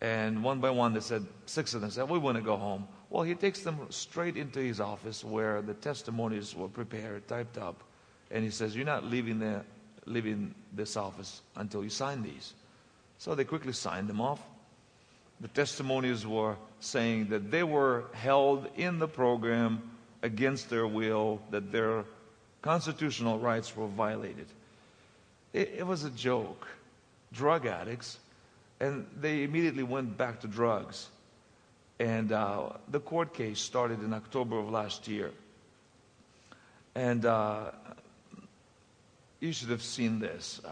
And 0.00 0.42
one 0.42 0.60
by 0.60 0.70
one, 0.70 0.94
they 0.94 1.00
said, 1.00 1.26
six 1.46 1.74
of 1.74 1.82
them 1.82 1.90
said, 1.90 2.08
We 2.08 2.18
want 2.18 2.38
to 2.38 2.42
go 2.42 2.56
home. 2.56 2.88
Well, 3.10 3.22
he 3.22 3.34
takes 3.34 3.60
them 3.60 3.78
straight 3.90 4.36
into 4.36 4.60
his 4.60 4.80
office 4.80 5.24
where 5.24 5.62
the 5.62 5.74
testimonies 5.74 6.54
were 6.54 6.68
prepared, 6.68 7.26
typed 7.28 7.58
up, 7.58 7.82
and 8.30 8.44
he 8.44 8.50
says, 8.50 8.74
You're 8.74 8.86
not 8.86 9.04
leaving, 9.04 9.40
the, 9.40 9.62
leaving 10.06 10.54
this 10.72 10.96
office 10.96 11.42
until 11.56 11.82
you 11.82 11.90
sign 11.90 12.22
these. 12.22 12.54
So 13.18 13.34
they 13.34 13.44
quickly 13.44 13.72
signed 13.72 14.08
them 14.08 14.20
off. 14.20 14.40
The 15.40 15.48
testimonies 15.48 16.26
were 16.26 16.56
saying 16.80 17.28
that 17.28 17.50
they 17.50 17.62
were 17.62 18.04
held 18.12 18.68
in 18.76 18.98
the 18.98 19.08
program 19.08 19.82
against 20.22 20.70
their 20.70 20.86
will, 20.86 21.40
that 21.50 21.72
their 21.72 22.04
constitutional 22.62 23.38
rights 23.38 23.76
were 23.76 23.86
violated. 23.86 24.46
It, 25.52 25.74
it 25.78 25.86
was 25.86 26.04
a 26.04 26.10
joke. 26.10 26.66
Drug 27.32 27.66
addicts, 27.66 28.18
and 28.80 29.06
they 29.20 29.44
immediately 29.44 29.82
went 29.82 30.16
back 30.16 30.40
to 30.40 30.48
drugs. 30.48 31.08
And 32.00 32.32
uh, 32.32 32.70
the 32.88 33.00
court 33.00 33.34
case 33.34 33.60
started 33.60 34.02
in 34.02 34.12
October 34.14 34.58
of 34.58 34.70
last 34.70 35.06
year. 35.06 35.30
And 36.94 37.24
uh, 37.24 37.70
you 39.38 39.52
should 39.52 39.68
have 39.68 39.82
seen 39.82 40.18
this. 40.18 40.60
Uh, 40.64 40.70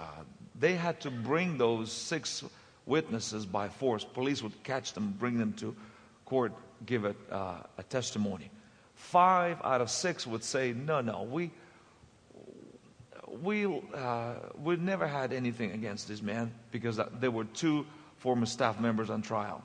they 0.58 0.74
had 0.74 1.00
to 1.02 1.10
bring 1.10 1.58
those 1.58 1.92
six 1.92 2.42
witnesses 2.86 3.46
by 3.46 3.68
force. 3.68 4.04
Police 4.04 4.42
would 4.42 4.62
catch 4.64 4.94
them, 4.94 5.14
bring 5.18 5.38
them 5.38 5.52
to 5.54 5.76
court, 6.24 6.52
give 6.86 7.04
a, 7.04 7.14
uh, 7.30 7.62
a 7.76 7.82
testimony. 7.84 8.50
Five 8.94 9.58
out 9.62 9.80
of 9.80 9.90
six 9.90 10.26
would 10.26 10.42
say, 10.42 10.72
no, 10.72 11.00
no, 11.00 11.22
we, 11.22 11.50
we, 13.42 13.66
uh, 13.66 14.34
we 14.62 14.76
never 14.76 15.06
had 15.06 15.32
anything 15.32 15.72
against 15.72 16.08
this 16.08 16.22
man 16.22 16.52
because 16.70 17.00
there 17.20 17.30
were 17.30 17.44
two 17.44 17.86
former 18.18 18.46
staff 18.46 18.80
members 18.80 19.10
on 19.10 19.22
trial. 19.22 19.62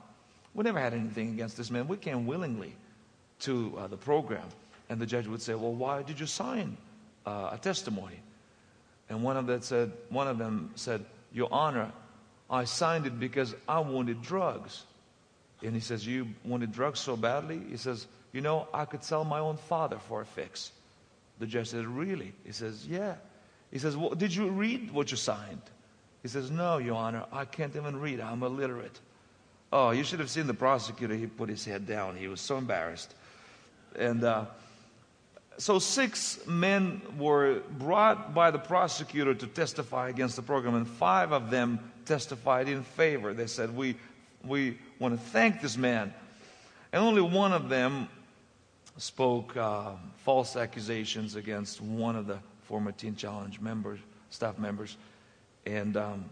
We 0.54 0.64
never 0.64 0.78
had 0.78 0.94
anything 0.94 1.30
against 1.30 1.56
this 1.56 1.70
man. 1.70 1.88
We 1.88 1.96
came 1.96 2.26
willingly 2.26 2.74
to 3.40 3.74
uh, 3.78 3.86
the 3.88 3.96
program. 3.96 4.46
And 4.88 5.00
the 5.00 5.06
judge 5.06 5.26
would 5.26 5.42
say, 5.42 5.54
Well, 5.54 5.72
why 5.72 6.02
did 6.02 6.20
you 6.20 6.26
sign 6.26 6.76
uh, 7.26 7.50
a 7.52 7.58
testimony? 7.58 8.20
And 9.08 9.22
one 9.22 9.36
of, 9.36 9.46
them 9.46 9.60
said, 9.62 9.92
one 10.08 10.28
of 10.28 10.38
them 10.38 10.70
said, 10.76 11.04
Your 11.32 11.48
Honor, 11.50 11.92
I 12.48 12.64
signed 12.64 13.06
it 13.06 13.18
because 13.18 13.54
I 13.68 13.80
wanted 13.80 14.22
drugs. 14.22 14.84
And 15.62 15.74
he 15.74 15.80
says, 15.80 16.06
You 16.06 16.28
wanted 16.44 16.72
drugs 16.72 17.00
so 17.00 17.16
badly? 17.16 17.60
He 17.70 17.76
says, 17.76 18.06
You 18.32 18.40
know, 18.40 18.68
I 18.72 18.84
could 18.84 19.02
sell 19.02 19.24
my 19.24 19.40
own 19.40 19.56
father 19.56 19.98
for 20.08 20.20
a 20.20 20.26
fix. 20.26 20.70
The 21.38 21.46
judge 21.46 21.68
says, 21.68 21.86
Really? 21.86 22.32
He 22.44 22.52
says, 22.52 22.86
Yeah. 22.86 23.14
He 23.74 23.80
says, 23.80 23.96
Well, 23.96 24.10
did 24.10 24.32
you 24.32 24.48
read 24.50 24.92
what 24.92 25.10
you 25.10 25.16
signed? 25.16 25.60
He 26.22 26.28
says, 26.28 26.48
No, 26.48 26.78
Your 26.78 26.94
Honor, 26.94 27.24
I 27.32 27.44
can't 27.44 27.74
even 27.74 28.00
read. 28.00 28.20
I'm 28.20 28.44
illiterate. 28.44 29.00
Oh, 29.72 29.90
you 29.90 30.04
should 30.04 30.20
have 30.20 30.30
seen 30.30 30.46
the 30.46 30.54
prosecutor. 30.54 31.12
He 31.16 31.26
put 31.26 31.48
his 31.48 31.64
head 31.64 31.84
down. 31.84 32.16
He 32.16 32.28
was 32.28 32.40
so 32.40 32.56
embarrassed. 32.56 33.12
And 33.96 34.22
uh, 34.22 34.44
so 35.58 35.80
six 35.80 36.38
men 36.46 37.02
were 37.18 37.62
brought 37.72 38.32
by 38.32 38.52
the 38.52 38.60
prosecutor 38.60 39.34
to 39.34 39.46
testify 39.48 40.08
against 40.08 40.36
the 40.36 40.42
program, 40.42 40.76
and 40.76 40.86
five 40.86 41.32
of 41.32 41.50
them 41.50 41.80
testified 42.04 42.68
in 42.68 42.84
favor. 42.84 43.34
They 43.34 43.48
said, 43.48 43.76
We, 43.76 43.96
we 44.44 44.78
want 45.00 45.18
to 45.18 45.20
thank 45.30 45.60
this 45.60 45.76
man. 45.76 46.14
And 46.92 47.02
only 47.02 47.22
one 47.22 47.52
of 47.52 47.68
them 47.68 48.06
spoke 48.98 49.56
uh, 49.56 49.94
false 50.18 50.54
accusations 50.54 51.34
against 51.34 51.80
one 51.80 52.14
of 52.14 52.28
the 52.28 52.38
former 52.64 52.92
Teen 52.92 53.16
Challenge 53.16 53.60
members, 53.60 54.00
staff 54.30 54.58
members. 54.58 54.96
And 55.66 55.96
um, 55.96 56.24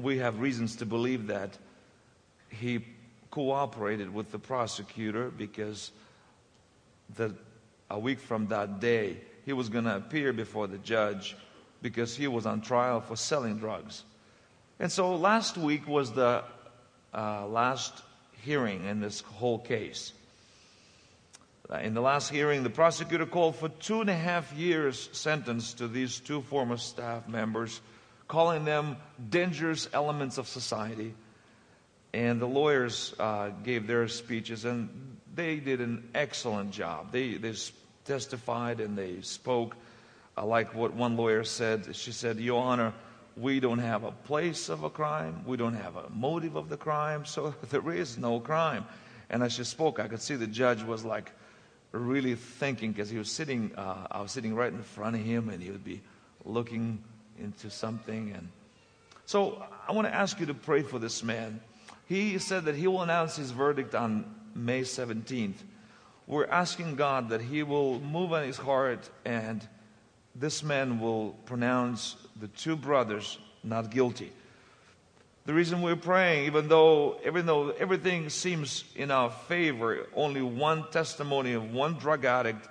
we 0.00 0.18
have 0.18 0.40
reasons 0.40 0.76
to 0.76 0.86
believe 0.86 1.26
that 1.26 1.56
he 2.48 2.84
cooperated 3.30 4.12
with 4.12 4.30
the 4.30 4.38
prosecutor 4.38 5.30
because 5.30 5.90
the, 7.16 7.34
a 7.90 7.98
week 7.98 8.20
from 8.20 8.46
that 8.48 8.80
day, 8.80 9.16
he 9.44 9.52
was 9.52 9.68
going 9.68 9.84
to 9.84 9.96
appear 9.96 10.32
before 10.32 10.66
the 10.66 10.78
judge 10.78 11.36
because 11.80 12.16
he 12.16 12.28
was 12.28 12.46
on 12.46 12.60
trial 12.60 13.00
for 13.00 13.16
selling 13.16 13.58
drugs. 13.58 14.04
And 14.78 14.90
so 14.90 15.16
last 15.16 15.56
week 15.56 15.86
was 15.88 16.12
the 16.12 16.44
uh, 17.14 17.46
last 17.46 18.02
hearing 18.42 18.84
in 18.84 19.00
this 19.00 19.20
whole 19.20 19.58
case. 19.58 20.12
Uh, 21.72 21.78
in 21.78 21.94
the 21.94 22.02
last 22.02 22.28
hearing, 22.28 22.62
the 22.62 22.70
prosecutor 22.70 23.24
called 23.24 23.56
for 23.56 23.70
two 23.70 24.02
and 24.02 24.10
a 24.10 24.14
half 24.14 24.52
years 24.52 25.08
sentence 25.12 25.72
to 25.72 25.88
these 25.88 26.20
two 26.20 26.42
former 26.42 26.76
staff 26.76 27.26
members, 27.26 27.80
calling 28.28 28.66
them 28.66 28.96
dangerous 29.30 29.88
elements 29.94 30.36
of 30.36 30.46
society 30.46 31.14
and 32.14 32.40
the 32.40 32.46
lawyers 32.46 33.14
uh, 33.18 33.48
gave 33.64 33.86
their 33.86 34.06
speeches, 34.08 34.64
and 34.64 35.16
they 35.34 35.56
did 35.56 35.80
an 35.80 36.08
excellent 36.14 36.70
job. 36.70 37.10
They, 37.10 37.34
they 37.34 37.54
testified 38.04 38.80
and 38.80 38.96
they 38.96 39.22
spoke. 39.22 39.76
I 40.36 40.44
like 40.44 40.74
what 40.74 40.92
one 40.92 41.16
lawyer 41.16 41.44
said. 41.44 41.94
She 41.96 42.12
said, 42.12 42.38
Your 42.38 42.62
Honor, 42.62 42.92
we 43.36 43.60
don't 43.60 43.78
have 43.78 44.04
a 44.04 44.12
place 44.12 44.68
of 44.68 44.82
a 44.82 44.90
crime, 44.90 45.42
we 45.46 45.56
don't 45.56 45.74
have 45.74 45.96
a 45.96 46.08
motive 46.10 46.56
of 46.56 46.68
the 46.68 46.76
crime, 46.76 47.24
so 47.24 47.54
there 47.70 47.90
is 47.92 48.18
no 48.18 48.40
crime. 48.40 48.84
And 49.30 49.42
as 49.42 49.54
she 49.54 49.64
spoke, 49.64 49.98
I 49.98 50.08
could 50.08 50.20
see 50.20 50.36
the 50.36 50.46
judge 50.46 50.82
was 50.82 51.04
like 51.04 51.32
really 51.98 52.34
thinking 52.34 52.92
because 52.92 53.10
he 53.10 53.18
was 53.18 53.30
sitting, 53.30 53.72
uh, 53.76 54.06
I 54.10 54.20
was 54.22 54.32
sitting 54.32 54.54
right 54.54 54.72
in 54.72 54.82
front 54.82 55.16
of 55.16 55.22
him, 55.22 55.48
and 55.48 55.62
he 55.62 55.70
would 55.70 55.84
be 55.84 56.00
looking 56.44 57.02
into 57.38 57.70
something. 57.70 58.32
And 58.36 58.48
so 59.26 59.64
I 59.88 59.92
want 59.92 60.08
to 60.08 60.14
ask 60.14 60.40
you 60.40 60.46
to 60.46 60.54
pray 60.54 60.82
for 60.82 60.98
this 60.98 61.22
man. 61.22 61.60
He 62.06 62.38
said 62.38 62.64
that 62.64 62.74
he 62.74 62.86
will 62.86 63.02
announce 63.02 63.36
his 63.36 63.50
verdict 63.50 63.94
on 63.94 64.24
May 64.54 64.82
17th. 64.82 65.56
We're 66.26 66.46
asking 66.46 66.96
God 66.96 67.30
that 67.30 67.40
he 67.40 67.62
will 67.62 68.00
move 68.00 68.32
on 68.32 68.44
his 68.44 68.56
heart 68.56 69.08
and 69.24 69.66
this 70.34 70.62
man 70.62 70.98
will 71.00 71.30
pronounce 71.46 72.16
the 72.40 72.48
two 72.48 72.76
brothers 72.76 73.38
not 73.62 73.90
guilty. 73.90 74.32
The 75.44 75.54
reason 75.54 75.82
we're 75.82 75.96
praying, 75.96 76.46
even 76.46 76.68
though, 76.68 77.18
even 77.26 77.46
though 77.46 77.70
everything 77.70 78.28
seems 78.28 78.84
in 78.94 79.10
our 79.10 79.30
favor, 79.30 80.06
only 80.14 80.42
one 80.42 80.88
testimony 80.90 81.54
of 81.54 81.72
one 81.72 81.94
drug 81.94 82.24
addict, 82.24 82.68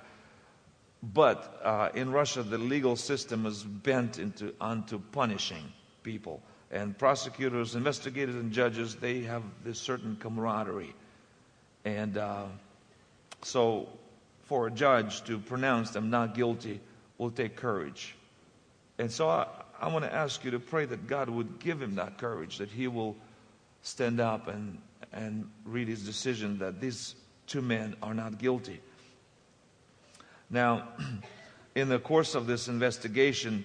but 1.03 1.59
uh, 1.63 1.89
in 1.93 2.11
Russia 2.11 2.43
the 2.43 2.57
legal 2.57 2.95
system 2.95 3.45
is 3.45 3.63
bent 3.63 4.19
into 4.19 4.53
onto 4.61 4.99
punishing 5.11 5.73
people 6.03 6.41
and 6.71 6.97
prosecutors, 6.97 7.75
investigators, 7.75 8.35
and 8.35 8.51
judges, 8.51 8.95
they 8.95 9.21
have 9.21 9.43
this 9.63 9.77
certain 9.77 10.15
camaraderie. 10.15 10.95
And 11.83 12.17
uh, 12.17 12.45
so, 13.43 13.89
for 14.43 14.67
a 14.67 14.71
judge 14.71 15.23
to 15.25 15.37
pronounce 15.37 15.91
them 15.91 16.09
not 16.09 16.33
guilty 16.33 16.79
will 17.17 17.31
take 17.31 17.55
courage. 17.55 18.15
And 18.97 19.11
so, 19.11 19.47
I 19.81 19.87
want 19.87 20.05
to 20.05 20.13
ask 20.13 20.45
you 20.45 20.51
to 20.51 20.59
pray 20.59 20.85
that 20.85 21.07
God 21.07 21.27
would 21.27 21.57
give 21.57 21.81
him 21.81 21.95
that 21.95 22.19
courage, 22.19 22.59
that 22.59 22.69
he 22.69 22.87
will 22.87 23.15
stand 23.81 24.19
up 24.19 24.47
and, 24.47 24.77
and 25.11 25.49
read 25.65 25.87
his 25.87 26.05
decision 26.05 26.59
that 26.59 26.79
these 26.79 27.15
two 27.47 27.63
men 27.63 27.95
are 28.03 28.13
not 28.13 28.37
guilty. 28.37 28.79
Now, 30.51 30.87
in 31.75 31.89
the 31.89 31.97
course 31.97 32.35
of 32.35 32.45
this 32.45 32.67
investigation, 32.67 33.63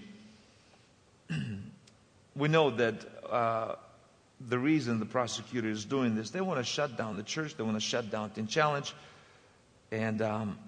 we 2.35 2.49
know 2.49 2.71
that 2.71 2.95
uh, 3.31 3.75
the 4.49 4.59
reason 4.59 4.99
the 4.99 5.05
prosecutor 5.05 5.69
is 5.69 5.85
doing 5.85 6.15
this, 6.15 6.31
they 6.31 6.41
want 6.41 6.59
to 6.59 6.65
shut 6.65 6.97
down 6.97 7.19
the 7.19 7.23
church, 7.23 7.57
they 7.59 7.63
want 7.63 7.77
to 7.77 7.81
shut 7.81 8.11
down 8.11 8.31
Teen 8.31 8.47
Challenge, 8.47 8.95
and 9.93 10.23
um, 10.23 10.59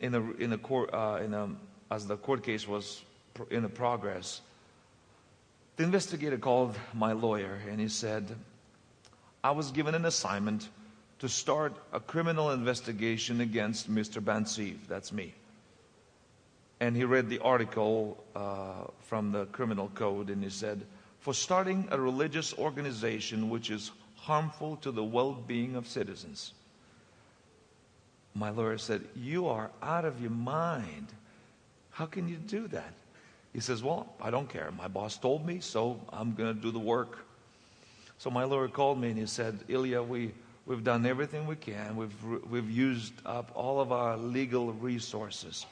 in 0.00 0.10
the 0.10 0.34
in 0.38 0.50
the 0.50 0.58
court 0.58 0.90
uh, 0.92 1.20
in 1.24 1.32
a, 1.32 1.48
as 1.92 2.06
the 2.08 2.16
court 2.16 2.42
case 2.42 2.66
was 2.66 3.02
in 3.50 3.62
the 3.62 3.68
progress, 3.68 4.40
the 5.76 5.84
investigator 5.84 6.38
called 6.38 6.76
my 6.94 7.12
lawyer 7.12 7.58
and 7.68 7.80
he 7.80 7.88
said, 7.88 8.36
"I 9.42 9.52
was 9.52 9.70
given 9.70 9.94
an 9.94 10.04
assignment 10.04 10.68
to 11.18 11.28
start 11.28 11.72
a 11.92 12.00
criminal 12.00 12.50
investigation 12.50 13.40
against 13.40 13.90
Mr. 13.90 14.22
Bansiv. 14.22 14.86
That's 14.88 15.12
me." 15.12 15.34
and 16.82 16.96
he 16.96 17.04
read 17.04 17.28
the 17.28 17.38
article 17.38 18.18
uh, 18.34 18.90
from 19.02 19.30
the 19.30 19.46
criminal 19.46 19.88
code 19.94 20.30
and 20.30 20.42
he 20.42 20.50
said, 20.50 20.84
For 21.20 21.32
starting 21.32 21.86
a 21.92 22.00
religious 22.00 22.52
organization 22.58 23.50
which 23.50 23.70
is 23.70 23.92
harmful 24.16 24.74
to 24.78 24.90
the 24.90 25.04
well 25.04 25.32
being 25.32 25.76
of 25.76 25.86
citizens. 25.86 26.54
My 28.34 28.50
lawyer 28.50 28.78
said, 28.78 29.04
You 29.14 29.46
are 29.46 29.70
out 29.80 30.04
of 30.04 30.20
your 30.20 30.32
mind. 30.32 31.06
How 31.90 32.06
can 32.06 32.28
you 32.28 32.34
do 32.34 32.66
that? 32.66 32.94
He 33.52 33.60
says, 33.60 33.82
Well, 33.82 34.12
I 34.20 34.30
don't 34.30 34.48
care. 34.48 34.70
My 34.76 34.88
boss 34.88 35.18
told 35.18 35.46
me, 35.46 35.60
so 35.60 36.00
I'm 36.10 36.34
going 36.34 36.54
to 36.54 36.60
do 36.60 36.70
the 36.70 36.78
work. 36.78 37.18
So 38.18 38.30
my 38.30 38.44
lawyer 38.44 38.68
called 38.68 39.00
me 39.00 39.10
and 39.10 39.18
he 39.18 39.26
said, 39.26 39.58
Ilya, 39.68 40.02
we, 40.02 40.32
we've 40.64 40.84
done 40.84 41.04
everything 41.06 41.46
we 41.46 41.56
can. 41.56 41.96
We've, 41.96 42.24
we've 42.48 42.70
used 42.70 43.14
up 43.26 43.50
all 43.54 43.80
of 43.80 43.92
our 43.92 44.16
legal 44.16 44.72
resources. 44.72 45.66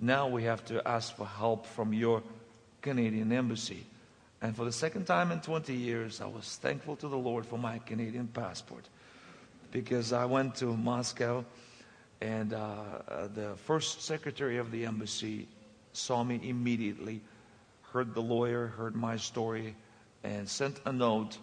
Now 0.00 0.28
we 0.28 0.44
have 0.44 0.64
to 0.66 0.86
ask 0.86 1.16
for 1.16 1.26
help 1.26 1.66
from 1.66 1.92
your 1.92 2.22
Canadian 2.80 3.32
embassy. 3.32 3.84
And 4.40 4.54
for 4.54 4.64
the 4.64 4.72
second 4.72 5.06
time 5.06 5.32
in 5.32 5.40
20 5.40 5.74
years, 5.74 6.20
I 6.20 6.26
was 6.26 6.56
thankful 6.62 6.96
to 6.96 7.08
the 7.08 7.16
Lord 7.16 7.44
for 7.44 7.58
my 7.58 7.78
Canadian 7.78 8.28
passport 8.28 8.84
because 9.72 10.12
I 10.12 10.26
went 10.26 10.54
to 10.56 10.76
Moscow 10.76 11.44
and 12.20 12.52
uh, 12.52 13.28
the 13.34 13.54
first 13.64 14.02
secretary 14.02 14.58
of 14.58 14.70
the 14.70 14.86
embassy 14.86 15.48
saw 15.96 16.22
me 16.22 16.40
immediately, 16.42 17.20
heard 17.92 18.14
the 18.14 18.22
lawyer, 18.22 18.68
heard 18.68 18.94
my 18.94 19.16
story, 19.16 19.74
and 20.22 20.48
sent 20.48 20.80
a 20.84 20.92
note 20.92 21.38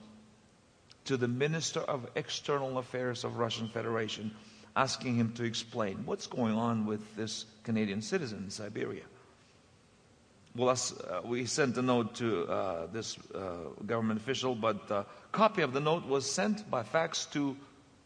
to 1.05 1.17
the 1.17 1.27
Minister 1.27 1.81
of 1.81 2.07
External 2.15 2.77
Affairs 2.77 3.23
of 3.23 3.37
Russian 3.37 3.67
Federation, 3.67 4.31
asking 4.75 5.15
him 5.15 5.33
to 5.33 5.43
explain 5.43 6.05
what's 6.05 6.27
going 6.27 6.55
on 6.55 6.85
with 6.85 7.15
this 7.15 7.45
Canadian 7.63 8.01
citizen 8.01 8.43
in 8.45 8.49
Siberia. 8.49 9.03
Well, 10.55 10.69
uh, 10.69 11.21
we 11.25 11.45
sent 11.45 11.77
a 11.77 11.81
note 11.81 12.15
to 12.15 12.43
uh, 12.43 12.87
this 12.87 13.17
uh, 13.33 13.55
government 13.85 14.19
official, 14.19 14.53
but 14.53 14.89
a 14.91 15.05
copy 15.31 15.63
of 15.63 15.73
the 15.73 15.79
note 15.79 16.05
was 16.05 16.29
sent 16.29 16.69
by 16.69 16.83
fax 16.83 17.25
to 17.27 17.57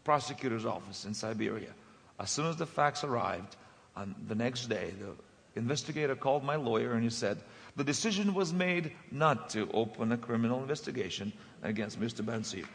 prosecutor's 0.05 0.65
office 0.65 1.03
in 1.03 1.13
Siberia. 1.13 1.73
As 2.19 2.31
soon 2.31 2.45
as 2.45 2.55
the 2.55 2.65
fax 2.65 3.03
arrived, 3.03 3.57
on 3.97 4.15
the 4.27 4.35
next 4.35 4.67
day, 4.67 4.93
the 4.99 5.11
investigator 5.57 6.15
called 6.15 6.43
my 6.43 6.55
lawyer 6.55 6.93
and 6.93 7.03
he 7.03 7.09
said, 7.09 7.39
the 7.77 7.83
decision 7.83 8.33
was 8.33 8.51
made 8.53 8.91
not 9.11 9.51
to 9.51 9.69
open 9.71 10.11
a 10.11 10.17
criminal 10.17 10.59
investigation 10.59 11.31
against 11.61 12.01
Mr. 12.01 12.25
Bansi. 12.25 12.65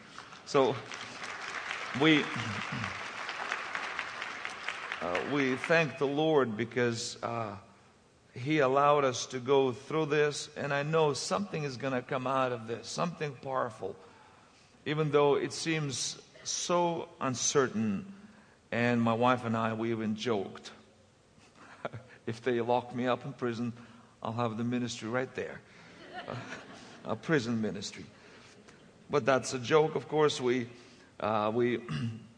So 0.46 0.76
we, 2.00 2.24
uh, 5.00 5.18
we 5.32 5.56
thank 5.56 5.98
the 5.98 6.06
Lord 6.06 6.56
because 6.56 7.18
uh, 7.20 7.56
He 8.32 8.60
allowed 8.60 9.04
us 9.04 9.26
to 9.26 9.40
go 9.40 9.72
through 9.72 10.06
this, 10.06 10.48
and 10.56 10.72
I 10.72 10.84
know 10.84 11.14
something 11.14 11.64
is 11.64 11.76
going 11.76 11.94
to 11.94 12.02
come 12.02 12.28
out 12.28 12.52
of 12.52 12.68
this, 12.68 12.86
something 12.86 13.32
powerful, 13.42 13.96
even 14.86 15.10
though 15.10 15.34
it 15.34 15.52
seems 15.52 16.16
so 16.44 17.08
uncertain. 17.20 18.06
And 18.70 19.02
my 19.02 19.14
wife 19.14 19.44
and 19.44 19.56
I, 19.56 19.74
we 19.74 19.90
even 19.90 20.14
joked 20.14 20.70
if 22.26 22.42
they 22.42 22.60
lock 22.60 22.94
me 22.94 23.06
up 23.06 23.24
in 23.24 23.32
prison, 23.32 23.72
I'll 24.22 24.32
have 24.32 24.56
the 24.56 24.64
ministry 24.64 25.08
right 25.08 25.32
there 25.34 25.60
a 27.04 27.16
prison 27.16 27.60
ministry. 27.60 28.04
But 29.10 29.26
that's 29.26 29.52
a 29.54 29.58
joke, 29.58 29.94
of 29.94 30.08
course. 30.08 30.40
We, 30.40 30.68
uh, 31.20 31.50
we, 31.54 31.80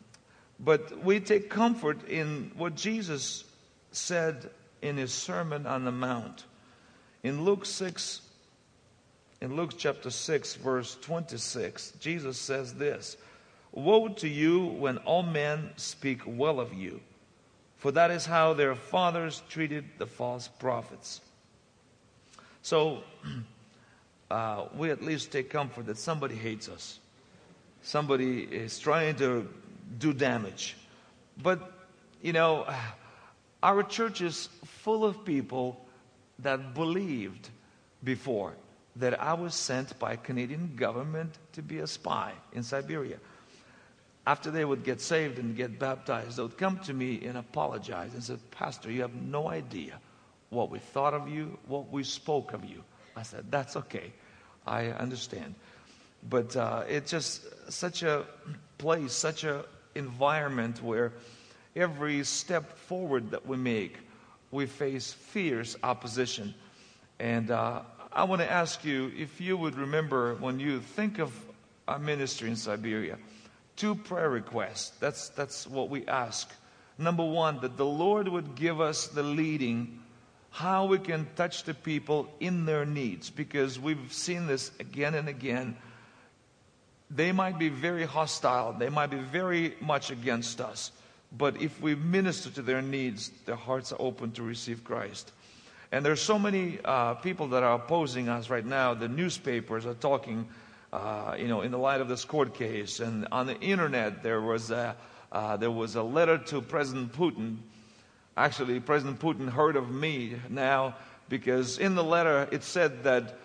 but 0.60 1.04
we 1.04 1.20
take 1.20 1.50
comfort 1.50 2.08
in 2.08 2.50
what 2.56 2.74
Jesus 2.74 3.44
said 3.92 4.50
in 4.82 4.96
his 4.96 5.12
Sermon 5.12 5.66
on 5.66 5.84
the 5.84 5.92
Mount. 5.92 6.44
In 7.22 7.44
Luke 7.44 7.64
6, 7.64 8.20
in 9.40 9.56
Luke 9.56 9.74
chapter 9.78 10.10
6, 10.10 10.56
verse 10.56 10.96
26, 11.00 11.92
Jesus 12.00 12.38
says 12.38 12.74
this 12.74 13.16
Woe 13.72 14.08
to 14.08 14.28
you 14.28 14.64
when 14.64 14.98
all 14.98 15.22
men 15.22 15.70
speak 15.76 16.20
well 16.26 16.60
of 16.60 16.74
you, 16.74 17.00
for 17.84 17.92
that 17.92 18.10
is 18.10 18.24
how 18.24 18.54
their 18.54 18.74
fathers 18.74 19.42
treated 19.50 19.84
the 19.98 20.06
false 20.06 20.48
prophets. 20.48 21.20
So 22.62 23.04
uh, 24.30 24.68
we 24.74 24.90
at 24.90 25.02
least 25.02 25.30
take 25.30 25.50
comfort 25.50 25.84
that 25.84 25.98
somebody 25.98 26.34
hates 26.34 26.70
us. 26.70 26.98
Somebody 27.82 28.44
is 28.44 28.78
trying 28.78 29.16
to 29.16 29.46
do 29.98 30.14
damage. 30.14 30.78
But, 31.42 31.74
you 32.22 32.32
know, 32.32 32.66
our 33.62 33.82
church 33.82 34.22
is 34.22 34.48
full 34.64 35.04
of 35.04 35.22
people 35.26 35.78
that 36.38 36.72
believed 36.72 37.50
before 38.02 38.54
that 38.96 39.20
I 39.20 39.34
was 39.34 39.54
sent 39.54 39.98
by 39.98 40.16
Canadian 40.16 40.74
government 40.74 41.36
to 41.52 41.60
be 41.60 41.80
a 41.80 41.86
spy 41.86 42.32
in 42.54 42.62
Siberia. 42.62 43.18
After 44.26 44.50
they 44.50 44.64
would 44.64 44.84
get 44.84 45.00
saved 45.00 45.38
and 45.38 45.54
get 45.54 45.78
baptized, 45.78 46.38
they 46.38 46.42
would 46.42 46.56
come 46.56 46.78
to 46.80 46.94
me 46.94 47.24
and 47.26 47.36
apologize 47.36 48.14
and 48.14 48.24
say, 48.24 48.36
Pastor, 48.50 48.90
you 48.90 49.02
have 49.02 49.14
no 49.14 49.48
idea 49.48 49.98
what 50.50 50.70
we 50.70 50.78
thought 50.78 51.12
of 51.12 51.28
you, 51.28 51.58
what 51.66 51.90
we 51.92 52.04
spoke 52.04 52.52
of 52.54 52.64
you. 52.64 52.82
I 53.16 53.22
said, 53.22 53.50
That's 53.50 53.76
okay. 53.76 54.12
I 54.66 54.86
understand. 54.86 55.54
But 56.28 56.56
uh, 56.56 56.84
it's 56.88 57.10
just 57.10 57.42
such 57.70 58.02
a 58.02 58.24
place, 58.78 59.12
such 59.12 59.44
an 59.44 59.60
environment 59.94 60.82
where 60.82 61.12
every 61.76 62.24
step 62.24 62.78
forward 62.78 63.30
that 63.32 63.46
we 63.46 63.58
make, 63.58 63.98
we 64.50 64.66
face 64.66 65.12
fierce 65.12 65.76
opposition. 65.82 66.54
And 67.18 67.50
uh, 67.50 67.82
I 68.12 68.24
want 68.24 68.40
to 68.40 68.50
ask 68.50 68.84
you 68.84 69.12
if 69.16 69.40
you 69.40 69.56
would 69.56 69.76
remember 69.76 70.34
when 70.36 70.58
you 70.60 70.80
think 70.80 71.18
of 71.18 71.32
our 71.86 71.98
ministry 71.98 72.48
in 72.48 72.56
Siberia, 72.56 73.18
two 73.76 73.94
prayer 73.94 74.30
requests. 74.30 74.90
That's, 75.00 75.28
that's 75.30 75.66
what 75.66 75.90
we 75.90 76.06
ask. 76.06 76.50
Number 76.98 77.24
one, 77.24 77.60
that 77.60 77.76
the 77.76 77.86
Lord 77.86 78.28
would 78.28 78.54
give 78.54 78.80
us 78.80 79.08
the 79.08 79.22
leading 79.22 80.00
how 80.54 80.86
we 80.86 80.98
can 81.00 81.26
touch 81.34 81.64
the 81.64 81.74
people 81.74 82.32
in 82.38 82.64
their 82.64 82.86
needs 82.86 83.28
because 83.28 83.76
we've 83.80 84.12
seen 84.12 84.46
this 84.46 84.70
again 84.78 85.16
and 85.16 85.28
again. 85.28 85.76
They 87.10 87.32
might 87.32 87.58
be 87.58 87.70
very 87.70 88.04
hostile, 88.04 88.72
they 88.72 88.88
might 88.88 89.10
be 89.10 89.18
very 89.18 89.74
much 89.80 90.12
against 90.12 90.60
us, 90.60 90.92
but 91.36 91.60
if 91.60 91.80
we 91.80 91.96
minister 91.96 92.50
to 92.50 92.62
their 92.62 92.82
needs, 92.82 93.30
their 93.46 93.56
hearts 93.56 93.92
are 93.92 94.00
open 94.00 94.30
to 94.32 94.44
receive 94.44 94.84
Christ. 94.84 95.32
And 95.90 96.06
there's 96.06 96.22
so 96.22 96.38
many 96.38 96.78
uh, 96.84 97.14
people 97.14 97.48
that 97.48 97.64
are 97.64 97.74
opposing 97.74 98.28
us 98.28 98.48
right 98.48 98.64
now. 98.64 98.94
The 98.94 99.08
newspapers 99.08 99.86
are 99.86 99.94
talking, 99.94 100.48
uh, 100.94 101.36
you 101.38 101.48
know, 101.48 101.60
in 101.62 101.70
the 101.70 101.78
light 101.78 102.00
of 102.00 102.08
this 102.08 102.24
court 102.24 102.54
case, 102.54 103.00
and 103.00 103.26
on 103.32 103.46
the 103.46 103.58
internet 103.60 104.22
there 104.22 104.40
was 104.40 104.70
a 104.70 104.96
uh, 105.32 105.56
there 105.56 105.70
was 105.70 105.96
a 105.96 106.02
letter 106.02 106.38
to 106.38 106.60
President 106.60 107.12
Putin 107.12 107.58
Actually, 108.36 108.80
President 108.80 109.20
Putin 109.20 109.48
heard 109.48 109.76
of 109.76 109.90
me 109.90 110.34
now 110.48 110.96
because 111.28 111.78
in 111.78 111.94
the 111.94 112.02
letter 112.02 112.48
it 112.50 112.64
said 112.64 113.04
that 113.04 113.38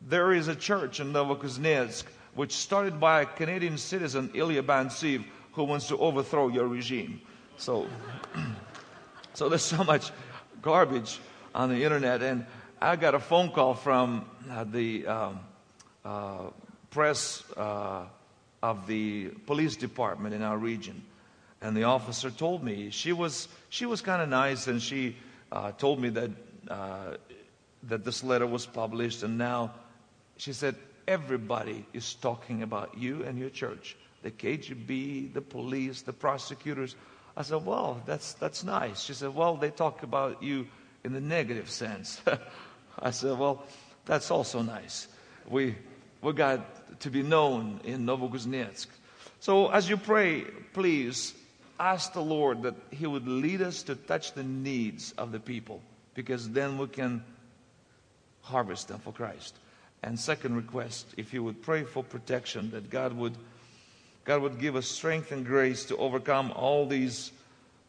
there 0.00 0.32
is 0.32 0.46
a 0.46 0.54
church 0.54 1.00
in 1.00 1.12
Novokuznetsk 1.12 2.04
which 2.34 2.52
started 2.52 3.00
by 3.00 3.22
a 3.22 3.26
Canadian 3.26 3.76
citizen, 3.76 4.30
Ilya 4.32 4.62
Bantsiv, 4.62 5.24
who 5.52 5.64
wants 5.64 5.88
to 5.88 5.98
overthrow 5.98 6.48
your 6.48 6.66
regime. 6.66 7.20
So, 7.58 7.88
so 9.34 9.48
there's 9.48 9.62
so 9.62 9.84
much 9.84 10.10
garbage 10.62 11.18
on 11.54 11.68
the 11.68 11.82
internet. 11.82 12.22
And 12.22 12.46
I 12.80 12.96
got 12.96 13.14
a 13.14 13.20
phone 13.20 13.50
call 13.50 13.74
from 13.74 14.24
uh, 14.50 14.64
the 14.64 15.06
um, 15.06 15.40
uh, 16.04 16.44
press 16.92 17.42
uh, 17.56 18.04
of 18.62 18.86
the 18.86 19.28
police 19.46 19.76
department 19.76 20.34
in 20.34 20.42
our 20.42 20.56
region. 20.56 21.02
And 21.60 21.76
the 21.76 21.84
officer 21.84 22.30
told 22.30 22.62
me 22.62 22.90
she 22.90 23.12
was 23.12 23.48
she 23.68 23.86
was 23.86 24.02
kind 24.02 24.22
of 24.22 24.28
nice, 24.28 24.66
and 24.66 24.80
she 24.80 25.16
uh, 25.50 25.72
told 25.72 26.00
me 26.00 26.10
that 26.10 26.30
uh, 26.68 27.16
that 27.84 28.04
this 28.04 28.22
letter 28.22 28.46
was 28.46 28.66
published, 28.66 29.22
and 29.22 29.38
now 29.38 29.72
she 30.36 30.52
said 30.52 30.74
everybody 31.06 31.84
is 31.92 32.14
talking 32.14 32.62
about 32.62 32.98
you 32.98 33.22
and 33.24 33.38
your 33.38 33.50
church, 33.50 33.96
the 34.22 34.30
KGB, 34.30 35.32
the 35.32 35.40
police, 35.40 36.02
the 36.02 36.12
prosecutors. 36.12 36.96
I 37.36 37.42
said, 37.42 37.64
well, 37.64 38.02
that's 38.06 38.34
that's 38.34 38.64
nice. 38.64 39.02
She 39.02 39.14
said, 39.14 39.34
well, 39.34 39.56
they 39.56 39.70
talk 39.70 40.02
about 40.02 40.42
you 40.42 40.66
in 41.04 41.12
the 41.12 41.20
negative 41.20 41.70
sense. 41.70 42.20
I 42.98 43.10
said, 43.10 43.38
well, 43.38 43.64
that's 44.04 44.30
also 44.30 44.62
nice. 44.62 45.08
We 45.48 45.76
we 46.22 46.32
got 46.32 47.00
to 47.00 47.10
be 47.10 47.22
known 47.22 47.80
in 47.84 48.06
Novokuznetsk. 48.06 48.86
So 49.40 49.68
as 49.68 49.88
you 49.88 49.96
pray, 49.96 50.42
please 50.72 51.34
ask 51.78 52.12
the 52.12 52.22
Lord 52.22 52.62
that 52.62 52.76
He 52.90 53.06
would 53.06 53.26
lead 53.26 53.60
us 53.60 53.82
to 53.84 53.96
touch 53.96 54.32
the 54.32 54.44
needs 54.44 55.12
of 55.18 55.32
the 55.32 55.40
people 55.40 55.82
because 56.14 56.48
then 56.48 56.78
we 56.78 56.86
can 56.86 57.24
harvest 58.42 58.88
them 58.88 59.00
for 59.00 59.12
Christ. 59.12 59.56
And 60.02 60.18
second 60.18 60.56
request, 60.56 61.06
if 61.16 61.32
you 61.34 61.42
would 61.44 61.62
pray 61.62 61.84
for 61.84 62.02
protection, 62.02 62.70
that 62.70 62.90
God 62.90 63.12
would 63.12 63.36
God 64.24 64.42
would 64.42 64.60
give 64.60 64.76
us 64.76 64.86
strength 64.86 65.32
and 65.32 65.44
grace 65.44 65.86
to 65.86 65.96
overcome 65.96 66.52
all 66.52 66.86
these 66.86 67.32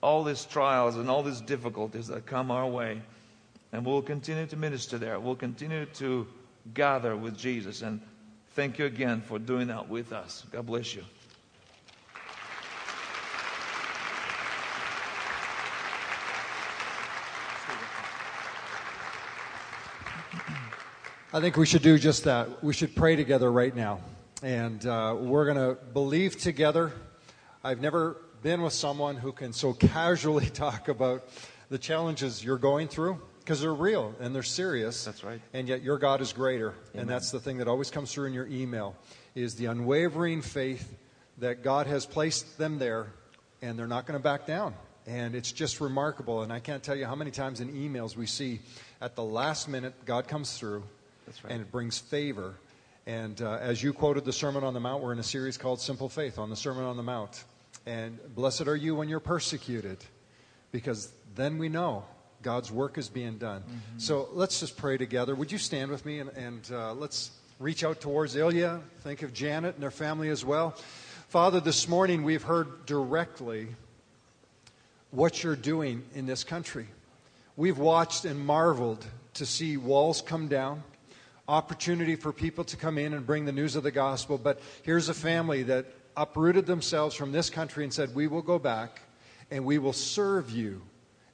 all 0.02 0.24
these 0.24 0.46
trials 0.46 0.98
and 0.98 1.10
all 1.10 1.24
these 1.24 1.42
difficulties 1.42 2.08
that 2.08 2.26
come 2.26 2.52
our 2.52 2.68
way. 2.68 3.02
And 3.72 3.86
we'll 3.86 4.02
continue 4.02 4.46
to 4.48 4.58
minister 4.58 4.98
there. 4.98 5.20
We'll 5.20 5.36
continue 5.36 5.86
to 5.86 6.28
gather 6.74 7.16
with 7.16 7.38
Jesus. 7.38 7.82
And 7.82 8.02
thank 8.54 8.78
you 8.78 8.86
again 8.86 9.22
for 9.22 9.40
doing 9.40 9.68
that 9.68 9.90
with 9.90 10.14
us. 10.14 10.44
God 10.52 10.68
bless 10.68 10.94
you. 10.94 11.04
I 21.36 21.42
think 21.42 21.58
we 21.58 21.66
should 21.66 21.82
do 21.82 21.98
just 21.98 22.26
that. 22.26 22.64
We 22.64 22.74
should 22.74 22.96
pray 22.96 23.16
together 23.16 23.52
right 23.52 23.76
now. 23.76 24.02
And 24.44 24.86
uh, 24.86 25.16
we're 25.20 25.52
going 25.52 25.58
to 25.58 25.82
believe 25.94 26.40
together. 26.40 26.92
I've 27.64 27.82
never 27.82 28.18
been 28.44 28.62
with 28.62 28.74
someone 28.74 29.16
who 29.16 29.32
can 29.32 29.52
so 29.52 29.74
casually 29.74 30.46
talk 30.52 30.90
about 30.90 31.28
the 31.70 31.80
challenges 31.80 32.44
you're 32.44 32.60
going 32.60 32.88
through 32.88 33.20
because 33.44 33.62
they're 33.62 33.74
real 33.74 34.16
and 34.20 34.34
they're 34.34 34.44
serious. 34.44 35.04
That's 35.04 35.24
right. 35.24 35.42
And 35.54 35.68
yet 35.68 35.84
your 35.84 35.98
God 35.98 36.22
is 36.22 36.32
greater. 36.32 36.70
Amen. 36.70 37.02
And 37.02 37.10
that's 37.10 37.32
the 37.32 37.40
thing 37.40 37.58
that 37.58 37.68
always 37.68 37.92
comes 37.92 38.14
through 38.14 38.28
in 38.28 38.34
your 38.34 38.48
email 38.48 38.96
is 39.36 39.56
the 39.56 39.66
unwavering 39.66 40.42
faith 40.42 40.96
that 41.40 41.64
God 41.64 41.88
has 41.88 42.06
placed 42.06 42.58
them 42.58 42.80
there 42.80 43.08
and 43.62 43.78
they're 43.78 43.88
not 43.88 44.06
going 44.06 44.18
to 44.18 44.24
back 44.24 44.46
down. 44.46 44.74
And 45.06 45.36
it's 45.36 45.52
just 45.52 45.82
remarkable. 45.82 46.44
And 46.44 46.54
I 46.54 46.60
can't 46.60 46.82
tell 46.82 46.96
you 46.96 47.06
how 47.06 47.16
many 47.16 47.32
times 47.32 47.60
in 47.60 47.74
emails 47.74 48.16
we 48.16 48.26
see 48.26 48.62
at 49.02 49.16
the 49.16 49.24
last 49.24 49.68
minute 49.68 49.94
God 50.06 50.28
comes 50.28 50.58
through 50.58 50.84
right. 51.44 51.52
and 51.52 51.62
it 51.62 51.72
brings 51.72 52.00
favor. 52.00 52.56
And 53.06 53.42
uh, 53.42 53.58
as 53.60 53.84
you 53.84 53.92
quoted 53.92 54.24
the 54.24 54.32
Sermon 54.32 54.64
on 54.64 54.74
the 54.74 54.80
Mount, 54.80 55.04
we're 55.04 55.12
in 55.12 55.20
a 55.20 55.24
series 55.24 55.58
called 55.58 55.82
Simple 55.82 56.08
Faith 56.08 56.40
on 56.40 56.50
the 56.50 56.56
Sermon 56.56 56.86
on 56.86 56.96
the 56.96 57.04
Mount. 57.04 57.44
And 57.86 58.18
blessed 58.34 58.68
are 58.68 58.78
you 58.78 58.96
when 58.96 59.10
you're 59.10 59.20
persecuted, 59.20 59.98
because 60.72 61.12
then 61.36 61.58
we 61.58 61.68
know 61.68 62.06
God's 62.44 62.72
work 62.72 62.98
is 62.98 63.10
being 63.10 63.38
done. 63.38 63.62
Mm-hmm. 63.62 63.98
So 64.00 64.30
let's 64.34 64.60
just 64.60 64.78
pray 64.78 64.98
together. 64.98 65.34
Would 65.34 65.52
you 65.52 65.58
stand 65.58 65.90
with 65.90 66.06
me 66.06 66.20
and, 66.20 66.30
and 66.32 66.72
uh, 66.72 66.94
let's 66.94 67.32
reach 67.60 67.84
out 67.84 68.02
towards 68.02 68.36
Ilya? 68.36 68.82
Think 69.00 69.24
of 69.24 69.34
Janet 69.34 69.76
and 69.76 69.84
their 69.84 69.92
family 69.92 70.30
as 70.30 70.46
well. 70.46 70.76
Father, 71.30 71.60
this 71.60 71.88
morning 71.88 72.24
we've 72.24 72.44
heard 72.44 72.86
directly 72.86 73.68
what 75.10 75.44
you're 75.44 75.56
doing 75.56 76.04
in 76.14 76.26
this 76.26 76.44
country. 76.44 76.88
We've 77.56 77.80
watched 77.80 78.26
and 78.26 78.40
marveled 78.46 79.06
to 79.36 79.46
see 79.46 79.78
walls 79.78 80.22
come 80.22 80.48
down 80.48 80.84
opportunity 81.48 82.16
for 82.16 82.32
people 82.32 82.64
to 82.64 82.78
come 82.78 82.98
in 82.98 83.14
and 83.14 83.26
bring 83.26 83.46
the 83.46 83.52
news 83.52 83.76
of 83.76 83.84
the 83.84 83.92
gospel. 83.92 84.38
But 84.38 84.62
here's 84.84 85.10
a 85.10 85.14
family 85.14 85.64
that 85.64 85.86
uprooted 86.16 86.66
themselves 86.66 87.16
from 87.16 87.32
this 87.32 87.50
country 87.50 87.84
and 87.84 87.94
said, 87.94 88.16
We 88.16 88.28
will 88.28 88.42
go 88.42 88.60
back 88.60 89.02
and 89.52 89.66
we 89.66 89.78
will 89.78 89.94
serve 89.94 90.52
you 90.52 90.82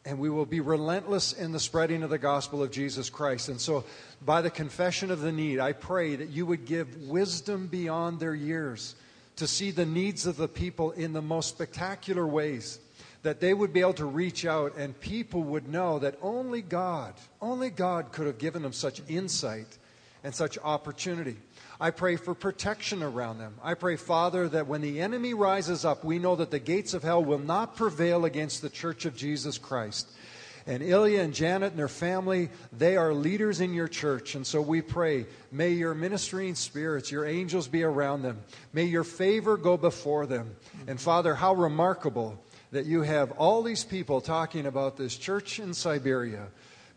and 0.10 0.17
we 0.17 0.32
will 0.32 0.48
be 0.48 0.60
relentless 0.60 1.34
in 1.34 1.52
the 1.52 1.60
spreading 1.60 2.02
of 2.02 2.10
the 2.10 2.17
gospel 2.17 2.63
of 2.63 2.72
Jesus 2.72 3.12
Christ. 3.12 3.48
And 3.48 3.62
so, 3.62 3.86
by 4.26 4.41
the 4.41 4.50
confession 4.50 5.12
of 5.12 5.22
the 5.22 5.32
need, 5.32 5.60
I 5.60 5.72
pray 5.72 6.15
that 6.15 6.30
you 6.30 6.48
would 6.48 6.65
give 6.65 7.08
wisdom 7.08 7.67
beyond 7.67 8.19
their 8.19 8.34
years 8.34 8.95
to 9.36 9.45
see 9.45 9.69
the 9.69 9.86
needs 9.86 10.26
of 10.26 10.36
the 10.36 10.48
people 10.48 10.91
in 10.91 11.13
the 11.13 11.22
most 11.22 11.50
spectacular 11.50 12.26
ways. 12.26 12.80
That 13.22 13.39
they 13.39 13.54
would 13.54 13.72
be 13.72 13.82
able 13.82 13.93
to 13.93 14.06
reach 14.06 14.45
out 14.45 14.78
and 14.78 15.00
people 15.00 15.43
would 15.43 15.67
know 15.67 16.00
that 16.00 16.17
only 16.24 16.63
God, 16.63 17.13
only 17.39 17.69
God 17.69 18.12
could 18.12 18.26
have 18.26 18.39
given 18.39 18.63
them 18.63 18.74
such 18.74 19.02
insight 19.08 19.78
and 20.24 20.34
such 20.34 20.58
opportunity. 20.58 21.36
I 21.80 21.92
pray 21.92 22.18
for 22.18 22.34
protection 22.34 23.02
around 23.02 23.38
them. 23.38 23.56
I 23.63 23.74
pray, 23.74 23.96
Father, 23.96 24.50
that 24.50 24.68
when 24.68 24.82
the 24.82 25.00
enemy 25.00 25.34
rises 25.34 25.86
up, 25.86 26.04
we 26.04 26.20
know 26.20 26.36
that 26.36 26.52
the 26.52 26.60
gates 26.60 26.94
of 26.94 27.04
hell 27.04 27.24
will 27.24 27.39
not 27.39 27.78
prevail 27.78 28.26
against 28.26 28.62
the 28.62 28.70
church 28.70 29.06
of 29.06 29.15
Jesus 29.15 29.58
Christ. 29.58 30.10
And 30.68 30.84
Ilya 30.84 31.22
and 31.22 31.34
Janet 31.34 31.72
and 31.72 31.80
their 31.80 31.88
family, 31.88 32.50
they 32.74 32.98
are 32.98 33.13
leaders 33.13 33.62
in 33.62 33.74
your 33.74 33.88
church. 33.88 34.36
And 34.36 34.46
so 34.46 34.62
we 34.62 34.82
pray, 34.82 35.26
may 35.54 35.70
your 35.70 35.96
ministering 35.96 36.54
spirits, 36.56 37.12
your 37.12 37.26
angels 37.26 37.70
be 37.70 37.84
around 37.84 38.24
them. 38.24 38.42
May 38.74 38.84
your 38.84 39.06
favor 39.06 39.56
go 39.56 39.78
before 39.78 40.26
them. 40.26 40.58
And 40.86 41.00
Father, 41.00 41.34
how 41.34 41.54
remarkable 41.54 42.44
that 42.72 42.86
you 42.86 43.04
have 43.04 43.32
all 43.32 43.63
these 43.63 43.86
people 43.86 44.20
talking 44.20 44.65
about 44.65 44.98
this 44.98 45.15
church 45.15 45.60
in 45.60 45.74
Siberia 45.74 46.50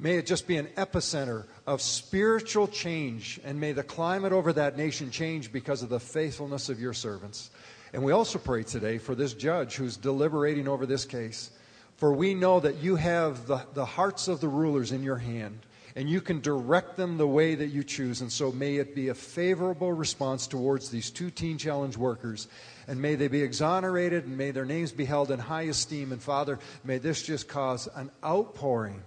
May 0.02 0.16
it 0.16 0.26
just 0.26 0.48
be 0.48 0.56
an 0.56 0.66
epicenter 0.76 1.44
of 1.64 1.80
spiritual 1.80 2.66
change, 2.66 3.38
and 3.44 3.60
may 3.60 3.70
the 3.70 3.84
climate 3.84 4.32
over 4.32 4.52
that 4.52 4.76
nation 4.76 5.12
change 5.12 5.52
because 5.52 5.84
of 5.84 5.90
the 5.90 6.00
faithfulness 6.00 6.68
of 6.68 6.80
your 6.80 6.92
servants. 6.92 7.50
And 7.92 8.02
we 8.02 8.10
also 8.10 8.40
pray 8.40 8.64
today 8.64 8.98
for 8.98 9.14
this 9.14 9.32
judge 9.32 9.76
who's 9.76 9.96
deliberating 9.96 10.66
over 10.66 10.86
this 10.86 11.04
case. 11.04 11.52
For 11.98 12.12
we 12.12 12.34
know 12.34 12.58
that 12.58 12.78
you 12.78 12.96
have 12.96 13.46
the, 13.46 13.64
the 13.74 13.84
hearts 13.84 14.26
of 14.26 14.40
the 14.40 14.48
rulers 14.48 14.90
in 14.90 15.04
your 15.04 15.18
hand, 15.18 15.60
and 15.94 16.10
you 16.10 16.20
can 16.20 16.40
direct 16.40 16.96
them 16.96 17.16
the 17.16 17.28
way 17.28 17.54
that 17.54 17.68
you 17.68 17.84
choose. 17.84 18.22
And 18.22 18.32
so 18.32 18.50
may 18.50 18.78
it 18.78 18.96
be 18.96 19.06
a 19.06 19.14
favorable 19.14 19.92
response 19.92 20.48
towards 20.48 20.90
these 20.90 21.10
two 21.10 21.30
Teen 21.30 21.58
Challenge 21.58 21.96
workers. 21.96 22.48
And 22.88 23.00
may 23.00 23.14
they 23.14 23.28
be 23.28 23.42
exonerated, 23.42 24.26
and 24.26 24.36
may 24.36 24.50
their 24.50 24.64
names 24.64 24.90
be 24.90 25.04
held 25.04 25.30
in 25.30 25.38
high 25.38 25.62
esteem. 25.62 26.10
And 26.10 26.20
Father, 26.20 26.58
may 26.82 26.98
this 26.98 27.22
just 27.22 27.46
cause 27.46 27.88
an 27.94 28.10
outpouring 28.24 29.00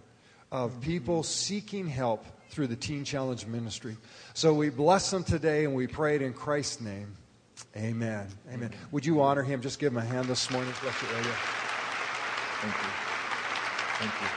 of 0.56 0.80
people 0.80 1.22
seeking 1.22 1.86
help 1.86 2.26
through 2.50 2.68
the 2.68 2.78
Teen 2.78 3.04
Challenge 3.04 3.46
ministry. 3.46 3.98
So 4.34 4.54
we 4.54 4.70
bless 4.70 5.12
them 5.12 5.26
today 5.26 5.66
and 5.66 5.76
we 5.76 5.86
pray 5.86 6.16
it 6.16 6.22
in 6.22 6.32
Christ's 6.32 6.80
name. 6.80 7.14
Amen. 7.76 8.28
Amen. 8.50 8.72
Would 8.92 9.06
you 9.06 9.22
honor 9.22 9.44
him? 9.44 9.62
Just 9.62 9.80
give 9.80 9.92
him 9.92 9.98
a 9.98 10.06
hand 10.06 10.28
this 10.28 10.50
morning. 10.50 10.74
Bless 10.82 11.02
you, 11.02 11.10
Radio. 11.10 11.32
Thank 12.62 12.74
you. 12.74 12.90
Thank 14.00 14.22
you. 14.22 14.28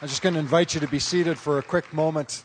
I'm 0.00 0.08
just 0.08 0.22
going 0.22 0.34
to 0.34 0.40
invite 0.40 0.74
you 0.74 0.80
to 0.80 0.88
be 0.88 1.00
seated 1.00 1.36
for 1.36 1.58
a 1.58 1.62
quick 1.62 1.92
moment. 1.92 2.44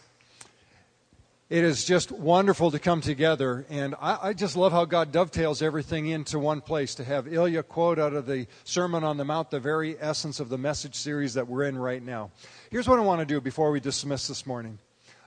It 1.51 1.65
is 1.65 1.83
just 1.83 2.13
wonderful 2.13 2.71
to 2.71 2.79
come 2.79 3.01
together, 3.01 3.65
and 3.69 3.93
I, 3.99 4.29
I, 4.29 4.33
just 4.33 4.55
love 4.55 4.71
how 4.71 4.85
God 4.85 5.11
dovetails 5.11 5.61
everything 5.61 6.07
into 6.07 6.39
one 6.39 6.61
place. 6.61 6.95
To 6.95 7.03
have 7.03 7.27
Ilya 7.27 7.63
quote 7.63 7.99
out 7.99 8.13
of 8.13 8.25
the 8.25 8.47
Sermon 8.63 9.03
on 9.03 9.17
the 9.17 9.25
Mount, 9.25 9.51
the 9.51 9.59
very 9.59 9.99
essence 9.99 10.39
of 10.39 10.47
the 10.47 10.57
message 10.57 10.95
series 10.95 11.33
that 11.33 11.49
we're 11.49 11.63
in 11.63 11.77
right 11.77 12.01
now. 12.01 12.31
Here's 12.69 12.87
what 12.87 12.99
I 12.99 13.01
want 13.01 13.19
to 13.19 13.25
do 13.25 13.41
before 13.41 13.69
we 13.69 13.81
dismiss 13.81 14.29
this 14.29 14.45
morning. 14.47 14.79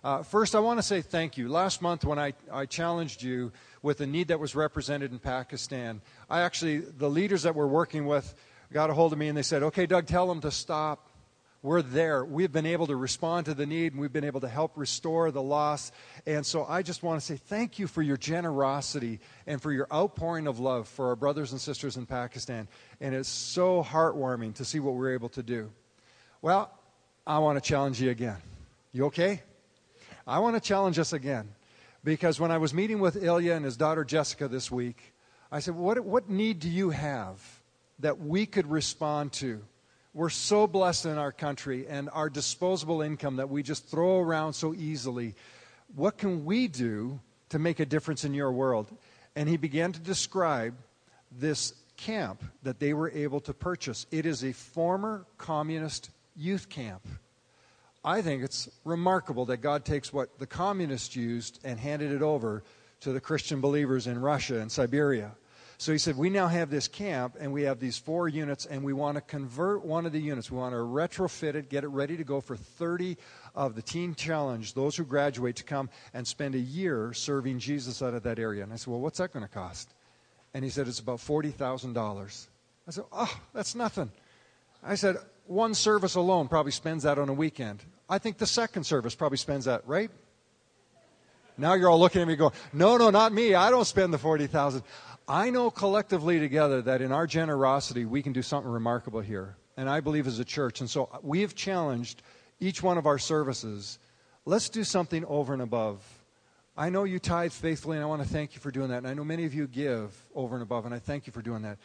Uh, 0.03 0.23
first, 0.23 0.55
I 0.55 0.61
want 0.61 0.79
to 0.79 0.83
say 0.83 1.03
thank 1.03 1.37
you. 1.37 1.51
Last 1.51 1.83
month, 1.83 2.07
when 2.07 2.19
I, 2.19 2.33
I 2.51 2.65
challenged 2.65 3.23
you 3.23 3.53
with 3.83 3.99
the 3.99 4.07
need 4.07 4.29
that 4.29 4.41
was 4.41 4.55
represented 4.55 5.13
in 5.13 5.19
Pakistan, 5.19 6.01
I 6.31 6.41
actually, 6.41 6.79
the 6.79 7.11
leaders 7.11 7.43
that 7.43 7.55
we're 7.55 7.67
working 7.67 8.07
with 8.07 8.35
got 8.73 8.89
a 8.89 8.95
hold 8.95 9.13
of 9.13 9.19
me 9.19 9.29
and 9.29 9.37
they 9.37 9.43
said, 9.43 9.63
okay, 9.63 9.85
Doug, 9.85 10.07
tell 10.07 10.27
them 10.27 10.41
to 10.41 10.51
stop 10.51 11.07
we're 11.64 11.81
there. 11.81 12.27
We've 12.27 12.53
been 12.53 12.66
able 12.66 12.88
to 12.88 12.94
respond 12.94 13.46
to 13.46 13.55
the 13.55 13.64
need 13.64 13.94
and 13.94 14.00
we've 14.00 14.12
been 14.12 14.24
able 14.24 14.42
to 14.42 14.48
help 14.48 14.72
restore 14.77 15.31
the 15.31 15.40
loss. 15.40 15.92
And 16.27 16.44
so 16.44 16.66
I 16.68 16.83
just 16.83 17.03
want 17.03 17.18
to 17.18 17.27
say 17.27 17.37
thank 17.37 17.79
you 17.79 17.87
for 17.87 18.03
your 18.03 18.18
generosity 18.18 19.18
and 19.46 19.62
for 19.62 19.72
your 19.72 19.87
outpouring 19.90 20.46
of 20.46 20.61
love 20.61 20.87
for 20.88 21.09
our 21.09 21.16
brothers 21.16 21.53
and 21.53 21.61
sisters 21.61 21.96
in 21.96 22.05
Pakistan. 22.05 22.68
And 23.00 23.14
it's 23.14 23.31
so 23.31 23.83
heartwarming 23.83 24.57
to 24.57 24.64
see 24.66 24.79
what 24.79 24.92
we're 24.92 25.14
able 25.14 25.31
to 25.31 25.42
do. 25.42 25.72
Well, 26.42 26.70
I 27.27 27.38
want 27.38 27.57
to 27.57 27.66
challenge 27.66 27.98
you 27.98 28.11
again. 28.11 28.37
You 28.92 29.07
okay? 29.07 29.40
I 30.27 30.40
want 30.40 30.57
to 30.57 30.61
challenge 30.61 30.98
us 30.98 31.14
again. 31.14 31.48
Because 32.05 32.38
when 32.38 32.50
I 32.50 32.59
was 32.59 32.74
meeting 32.74 32.98
with 32.98 33.16
Ilya 33.16 33.55
and 33.55 33.64
his 33.64 33.79
daughter 33.79 34.05
Jessica 34.05 34.48
this 34.48 34.70
week, 34.70 35.14
I 35.50 35.61
said, 35.61 35.74
What, 35.74 35.98
what 36.00 36.29
need 36.29 36.61
do 36.61 36.68
you 36.68 36.90
have 36.90 37.42
that 38.00 38.20
we 38.20 38.44
could 38.44 38.70
respond 38.70 39.33
to? 39.35 39.62
We're 40.14 40.31
so 40.31 40.68
blessed 40.68 41.07
in 41.07 41.18
our 41.18 41.33
country 41.33 41.88
and 41.88 42.09
our 42.12 42.31
disposable 42.31 43.03
income 43.03 43.37
that 43.37 43.50
we 43.50 43.64
just 43.64 43.88
throw 43.88 44.20
around 44.20 44.53
so 44.53 44.72
easily. 44.72 45.35
What 45.96 46.18
can 46.18 46.44
we 46.44 46.68
do 46.68 47.18
to 47.48 47.59
make 47.59 47.81
a 47.81 47.85
difference 47.85 48.24
in 48.24 48.33
your 48.33 48.53
world? 48.53 48.87
And 49.35 49.48
he 49.48 49.57
began 49.57 49.90
to 49.90 49.98
describe 49.98 50.77
this 51.37 51.74
camp 51.96 52.44
that 52.62 52.79
they 52.79 52.94
were 52.94 53.11
able 53.11 53.40
to 53.40 53.53
purchase. 53.53 54.07
It 54.12 54.24
is 54.24 54.44
a 54.44 54.53
former 54.53 55.27
communist 55.37 56.11
youth 56.37 56.68
camp. 56.68 57.05
I 58.05 58.22
think 58.22 58.44
it's 58.44 58.68
remarkable 58.85 59.46
that 59.46 59.57
God 59.59 59.85
takes 59.85 60.12
what 60.12 60.38
the 60.38 60.46
communists 60.46 61.16
used 61.16 61.59
and 61.64 61.77
handed 61.77 62.12
it 62.12 62.22
over 62.22 62.62
to 63.00 63.12
the 63.12 63.20
Christian 63.20 63.61
believers 63.61 64.07
in 64.07 64.20
Russia 64.20 64.61
and 64.61 64.70
Siberia. 64.70 65.33
So 65.79 65.93
he 65.93 65.99
said, 65.99 66.17
We 66.17 66.31
now 66.31 66.47
have 66.47 66.71
this 66.71 66.89
camp 66.89 67.37
and 67.39 67.53
we 67.53 67.63
have 67.63 67.81
these 67.81 67.99
four 67.99 68.29
units, 68.29 68.67
and 68.67 68.83
we 68.83 68.93
want 68.93 69.17
to 69.17 69.21
convert 69.21 69.85
one 69.85 70.07
of 70.07 70.13
the 70.13 70.21
units. 70.21 70.51
We 70.51 70.59
want 70.59 70.73
to 70.73 70.79
retrofit 70.79 71.55
it, 71.55 71.69
get 71.69 71.85
it 71.85 71.89
ready 71.89 72.17
to 72.17 72.25
go 72.25 72.41
for 72.41 72.57
30 72.57 73.17
of 73.55 73.75
the 73.75 73.83
Teen 73.83 74.15
Challenge, 74.15 74.75
those 74.75 74.97
who 74.97 75.05
graduate, 75.05 75.57
to 75.57 75.65
come 75.65 75.91
and 76.13 76.27
spend 76.27 76.55
a 76.55 76.59
year 76.59 77.13
serving 77.13 77.59
Jesus 77.59 78.03
out 78.03 78.15
of 78.15 78.23
that 78.23 78.39
area. 78.39 78.63
And 78.63 78.73
I 78.73 78.77
said, 78.77 78.89
Well, 78.89 79.01
what's 79.01 79.19
that 79.19 79.33
going 79.33 79.45
to 79.45 79.53
cost? 79.53 79.91
And 80.53 80.65
he 80.65 80.71
said, 80.71 80.89
It's 80.89 81.01
about 81.01 81.19
$40,000. 81.19 82.47
I 82.87 82.91
said, 82.91 83.05
Oh, 83.13 83.41
that's 83.53 83.75
nothing. 83.75 84.11
I 84.83 84.95
said, 84.95 85.17
One 85.47 85.75
service 85.75 86.15
alone 86.15 86.49
probably 86.49 86.73
spends 86.73 87.03
that 87.03 87.19
on 87.19 87.29
a 87.29 87.35
weekend. 87.35 87.83
I 88.09 88.19
think 88.19 88.39
the 88.39 88.47
second 88.47 88.85
service 88.85 89.15
probably 89.15 89.39
spends 89.39 89.65
that, 89.65 89.87
right? 89.87 90.11
Now 91.57 91.75
you're 91.75 91.89
all 91.89 92.01
looking 92.01 92.21
at 92.21 92.29
me 92.29 92.37
going, 92.37 92.53
No, 92.73 92.97
no, 92.97 93.11
not 93.11 93.33
me. 93.33 93.55
I 93.55 93.71
don't 93.71 93.85
spend 93.85 94.13
the 94.13 94.19
40000 94.19 94.83
I 95.27 95.51
know 95.51 95.71
collectively 95.71 96.39
together 96.39 96.83
that 96.83 97.01
in 97.01 97.13
our 97.13 97.27
generosity, 97.27 98.05
we 98.05 98.23
can 98.23 98.33
do 98.33 98.43
something 98.43 98.71
remarkable 98.71 99.21
here. 99.21 99.57
And 99.77 99.89
I 99.89 100.01
believe 100.01 100.27
as 100.27 100.39
a 100.39 100.45
church. 100.45 100.81
And 100.81 100.89
so 100.89 101.09
uh, 101.13 101.19
we 101.23 101.41
have 101.41 101.55
challenged 101.55 102.23
each 102.61 102.83
one 102.83 102.99
of 102.99 103.07
our 103.07 103.19
services 103.19 103.99
let's 104.47 104.69
do 104.69 104.85
something 104.85 105.25
over 105.25 105.53
and 105.53 105.63
above. 105.63 106.03
I 106.77 106.91
know 106.91 107.05
you 107.05 107.19
tithe 107.19 107.53
faithfully, 107.53 107.97
and 107.97 108.05
I 108.05 108.07
want 108.07 108.23
to 108.23 108.29
thank 108.29 108.55
you 108.55 108.61
for 108.61 108.71
doing 108.71 108.89
that. 108.89 108.99
And 108.99 109.07
I 109.07 109.15
know 109.15 109.25
many 109.25 109.45
of 109.45 109.55
you 109.55 109.67
give 109.67 110.13
over 110.35 110.55
and 110.57 110.63
above, 110.63 110.87
and 110.87 110.95
I 110.95 110.99
thank 110.99 111.27
you 111.27 111.33
for 111.33 111.43
doing 111.43 111.63
that. 111.63 111.79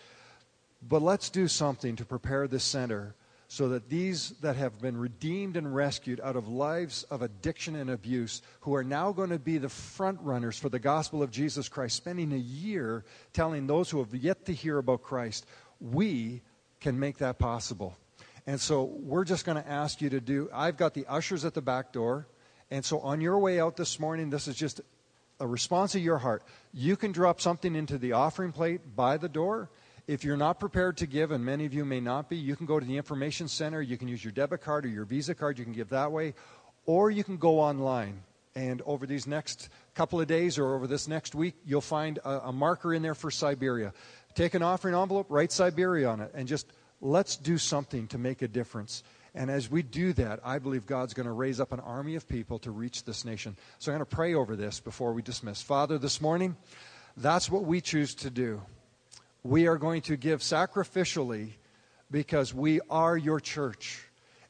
But 0.81 1.01
let's 1.01 1.29
do 1.29 1.47
something 1.47 1.95
to 1.97 2.05
prepare 2.05 2.47
this 2.47 2.63
center 2.63 3.13
so 3.51 3.69
that 3.69 3.89
these 3.89 4.29
that 4.41 4.55
have 4.55 4.79
been 4.79 4.95
redeemed 4.95 5.57
and 5.57 5.73
rescued 5.73 6.21
out 6.23 6.35
of 6.35 6.47
lives 6.47 7.01
of 7.09 7.23
addiction 7.23 7.75
and 7.75 7.89
abuse, 7.89 8.43
who 8.61 8.75
are 8.75 8.83
now 8.83 9.11
going 9.11 9.31
to 9.31 9.39
be 9.39 9.57
the 9.57 9.67
front 9.67 10.19
runners 10.21 10.57
for 10.57 10.69
the 10.69 10.77
gospel 10.77 11.23
of 11.23 11.31
Jesus 11.31 11.67
Christ, 11.67 11.97
spending 11.97 12.31
a 12.31 12.37
year 12.37 13.03
telling 13.33 13.65
those 13.65 13.89
who 13.89 13.97
have 13.97 14.13
yet 14.13 14.45
to 14.45 14.53
hear 14.53 14.77
about 14.77 15.01
Christ, 15.01 15.47
we 15.81 16.43
can 16.79 16.99
make 16.99 17.17
that 17.17 17.39
possible. 17.39 17.97
And 18.45 18.61
so 18.61 18.83
we're 18.83 19.25
just 19.25 19.45
going 19.45 19.61
to 19.61 19.67
ask 19.67 19.99
you 19.99 20.11
to 20.11 20.21
do. 20.21 20.47
I've 20.53 20.77
got 20.77 20.93
the 20.93 21.07
ushers 21.07 21.43
at 21.43 21.55
the 21.55 21.61
back 21.61 21.91
door. 21.91 22.27
And 22.69 22.85
so 22.85 22.99
on 22.99 23.19
your 23.19 23.39
way 23.39 23.59
out 23.59 23.75
this 23.75 23.99
morning, 23.99 24.29
this 24.29 24.47
is 24.47 24.55
just 24.55 24.79
a 25.39 25.47
response 25.47 25.95
of 25.95 26.01
your 26.01 26.19
heart. 26.19 26.43
You 26.71 26.95
can 26.95 27.11
drop 27.11 27.41
something 27.41 27.75
into 27.75 27.97
the 27.97 28.11
offering 28.11 28.51
plate 28.51 28.95
by 28.95 29.17
the 29.17 29.29
door 29.29 29.71
if 30.09 30.23
you're 30.23 30.37
not 30.37 30.59
prepared 30.59 30.97
to 30.97 31.05
give, 31.05 31.29
and 31.29 31.45
many 31.45 31.67
of 31.67 31.73
you 31.73 31.85
may 31.85 31.99
not 31.99 32.29
be, 32.29 32.35
you 32.35 32.55
can 32.55 32.65
go 32.65 32.79
to 32.79 32.85
the 32.85 32.97
information 32.97 33.47
center. 33.47 33.79
You 33.79 33.95
can 33.95 34.07
use 34.07 34.23
your 34.25 34.33
debit 34.33 34.61
card 34.61 34.85
or 34.85 34.87
your 34.87 35.05
Visa 35.05 35.35
card. 35.35 35.59
You 35.59 35.65
can 35.65 35.73
give 35.73 35.89
that 35.89 36.11
way. 36.11 36.33
or 36.89 37.11
you 37.11 37.23
can 37.23 37.37
go 37.37 37.59
online. 37.59 38.23
And 38.55 38.81
over 38.87 39.05
these 39.05 39.27
next 39.27 39.69
couple 39.93 40.19
of 40.19 40.25
days 40.25 40.57
or 40.57 40.73
over 40.73 40.87
this 40.87 41.07
next 41.07 41.35
week, 41.35 41.53
you'll 41.63 41.81
find 41.81 42.17
a, 42.25 42.47
a 42.47 42.51
marker 42.51 42.91
in 42.95 43.03
there 43.03 43.13
for 43.13 43.29
Siberia. 43.29 43.93
Take 44.33 44.55
an 44.55 44.63
offering 44.63 44.95
envelope, 44.95 45.27
write 45.29 45.51
Siberia 45.51 46.09
on 46.09 46.19
it, 46.21 46.31
and 46.33 46.47
just 46.47 46.65
let's 46.99 47.35
do 47.35 47.59
something 47.59 48.07
to 48.07 48.17
make 48.17 48.41
a 48.41 48.47
difference. 48.47 49.03
And 49.35 49.51
as 49.51 49.69
we 49.69 49.83
do 49.83 50.13
that, 50.13 50.39
I 50.43 50.57
believe 50.57 50.87
God's 50.87 51.13
going 51.13 51.27
to 51.27 51.31
raise 51.31 51.59
up 51.59 51.71
an 51.71 51.79
army 51.81 52.15
of 52.15 52.27
people 52.27 52.57
to 52.59 52.71
reach 52.71 53.03
this 53.03 53.23
nation. 53.23 53.55
So 53.77 53.91
I'm 53.91 53.99
going 53.99 54.07
to 54.09 54.15
pray 54.15 54.33
over 54.33 54.55
this 54.55 54.79
before 54.79 55.13
we 55.13 55.21
dismiss. 55.21 55.61
Father, 55.61 55.99
this 55.99 56.19
morning, 56.19 56.57
that's 57.15 57.51
what 57.51 57.65
we 57.65 57.79
choose 57.81 58.15
to 58.15 58.31
do. 58.31 58.63
We 59.43 59.67
are 59.67 59.77
going 59.77 60.01
to 60.03 60.17
give 60.17 60.41
sacrificially 60.41 61.51
because 62.11 62.53
we 62.53 62.81
are 62.89 63.17
your 63.17 63.39
church. 63.39 64.03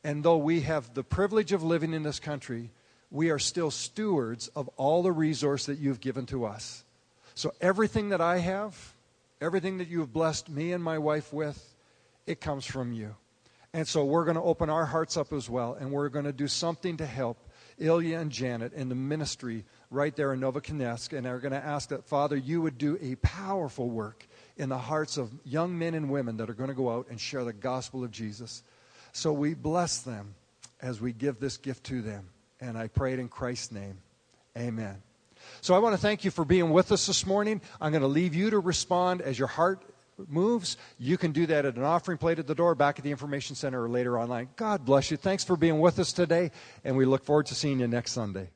And 0.04 0.24
though 0.24 0.38
we 0.38 0.62
have 0.62 0.94
the 0.94 1.04
privilege 1.04 1.52
of 1.52 1.62
living 1.62 1.94
in 1.94 2.04
this 2.04 2.20
country, 2.20 2.72
we 3.12 3.30
are 3.30 3.40
still 3.40 3.72
stewards 3.72 4.48
of 4.50 4.68
all 4.78 5.04
the 5.04 5.12
resource 5.12 5.66
that 5.66 5.80
you've 5.80 6.00
given 6.00 6.26
to 6.28 6.46
us. 6.46 6.84
So 7.36 7.54
everything 7.62 8.10
that 8.10 8.22
I 8.22 8.40
have, 8.40 8.94
everything 9.42 9.78
that 9.80 9.88
you 9.88 10.00
have 10.00 10.14
blessed 10.14 10.50
me 10.50 10.74
and 10.74 10.84
my 10.84 10.98
wife 10.98 11.34
with, 11.34 11.76
it 12.26 12.42
comes 12.42 12.66
from 12.66 12.94
you. 12.94 13.16
And 13.74 13.88
so 13.88 14.04
we're 14.04 14.26
going 14.26 14.36
to 14.36 14.42
open 14.42 14.70
our 14.70 14.86
hearts 14.86 15.16
up 15.16 15.32
as 15.32 15.48
well, 15.50 15.76
and 15.80 15.92
we're 15.92 16.10
going 16.10 16.26
to 16.26 16.34
do 16.34 16.48
something 16.48 16.98
to 16.98 17.06
help 17.06 17.38
Ilya 17.78 18.20
and 18.20 18.32
Janet 18.32 18.74
in 18.74 18.90
the 18.90 18.96
ministry 18.96 19.64
right 19.92 20.16
there 20.16 20.34
in 20.34 20.40
Novokuznetsk. 20.40 21.16
And 21.16 21.28
are 21.28 21.40
going 21.40 21.52
to 21.52 21.64
ask 21.64 21.90
that, 21.90 22.06
Father, 22.06 22.36
you 22.36 22.62
would 22.62 22.78
do 22.78 22.98
a 23.02 23.16
powerful 23.16 23.88
work 23.88 24.28
in 24.60 24.70
the 24.70 24.78
hearts 24.78 25.18
of 25.18 25.32
young 25.46 25.80
men 25.80 25.96
and 25.96 26.12
women 26.12 26.38
that 26.38 26.50
are 26.50 26.54
going 26.54 26.70
to 26.70 26.76
go 26.76 26.92
out 26.92 27.08
and 27.10 27.20
share 27.20 27.44
the 27.46 27.54
gospel 27.54 28.04
of 28.04 28.12
Jesus. 28.12 28.62
So 29.14 29.32
we 29.32 29.54
bless 29.54 30.02
them 30.02 30.36
as 30.82 31.02
we 31.02 31.14
give 31.14 31.40
this 31.40 31.58
gift 31.58 31.86
to 31.86 32.02
them. 32.02 32.28
And 32.60 32.78
I 32.78 32.90
pray 32.90 33.14
it 33.14 33.20
in 33.20 33.30
Christ's 33.30 33.72
name. 33.72 33.98
Amen. 34.58 35.02
So 35.62 35.74
I 35.74 35.80
want 35.80 35.96
to 35.96 36.02
thank 36.02 36.26
you 36.26 36.32
for 36.32 36.44
being 36.44 36.72
with 36.72 36.92
us 36.92 37.08
this 37.08 37.26
morning. 37.26 37.62
I'm 37.80 37.92
going 37.94 38.02
to 38.02 38.08
leave 38.08 38.36
you 38.36 38.50
to 38.50 38.60
respond 38.60 39.22
as 39.22 39.40
your 39.40 39.48
heart 39.48 39.82
moves. 40.28 40.76
You 40.98 41.18
can 41.18 41.32
do 41.32 41.46
that 41.46 41.66
at 41.66 41.78
an 41.78 41.84
offering 41.84 42.18
plate 42.18 42.40
at 42.40 42.48
the 42.48 42.56
door, 42.56 42.76
back 42.76 43.00
at 43.00 43.06
the 43.06 43.12
information 43.12 43.56
center, 43.56 43.82
or 43.82 43.90
later 43.90 44.20
online. 44.20 44.50
God 44.58 44.84
bless 44.84 45.10
you. 45.10 45.16
Thanks 45.16 45.46
for 45.46 45.56
being 45.56 45.80
with 45.80 45.98
us 46.00 46.12
today, 46.12 46.52
and 46.84 46.98
we 46.98 47.06
look 47.06 47.24
forward 47.24 47.46
to 47.48 47.56
seeing 47.56 47.80
you 47.80 47.88
next 47.88 48.12
Sunday. 48.12 48.50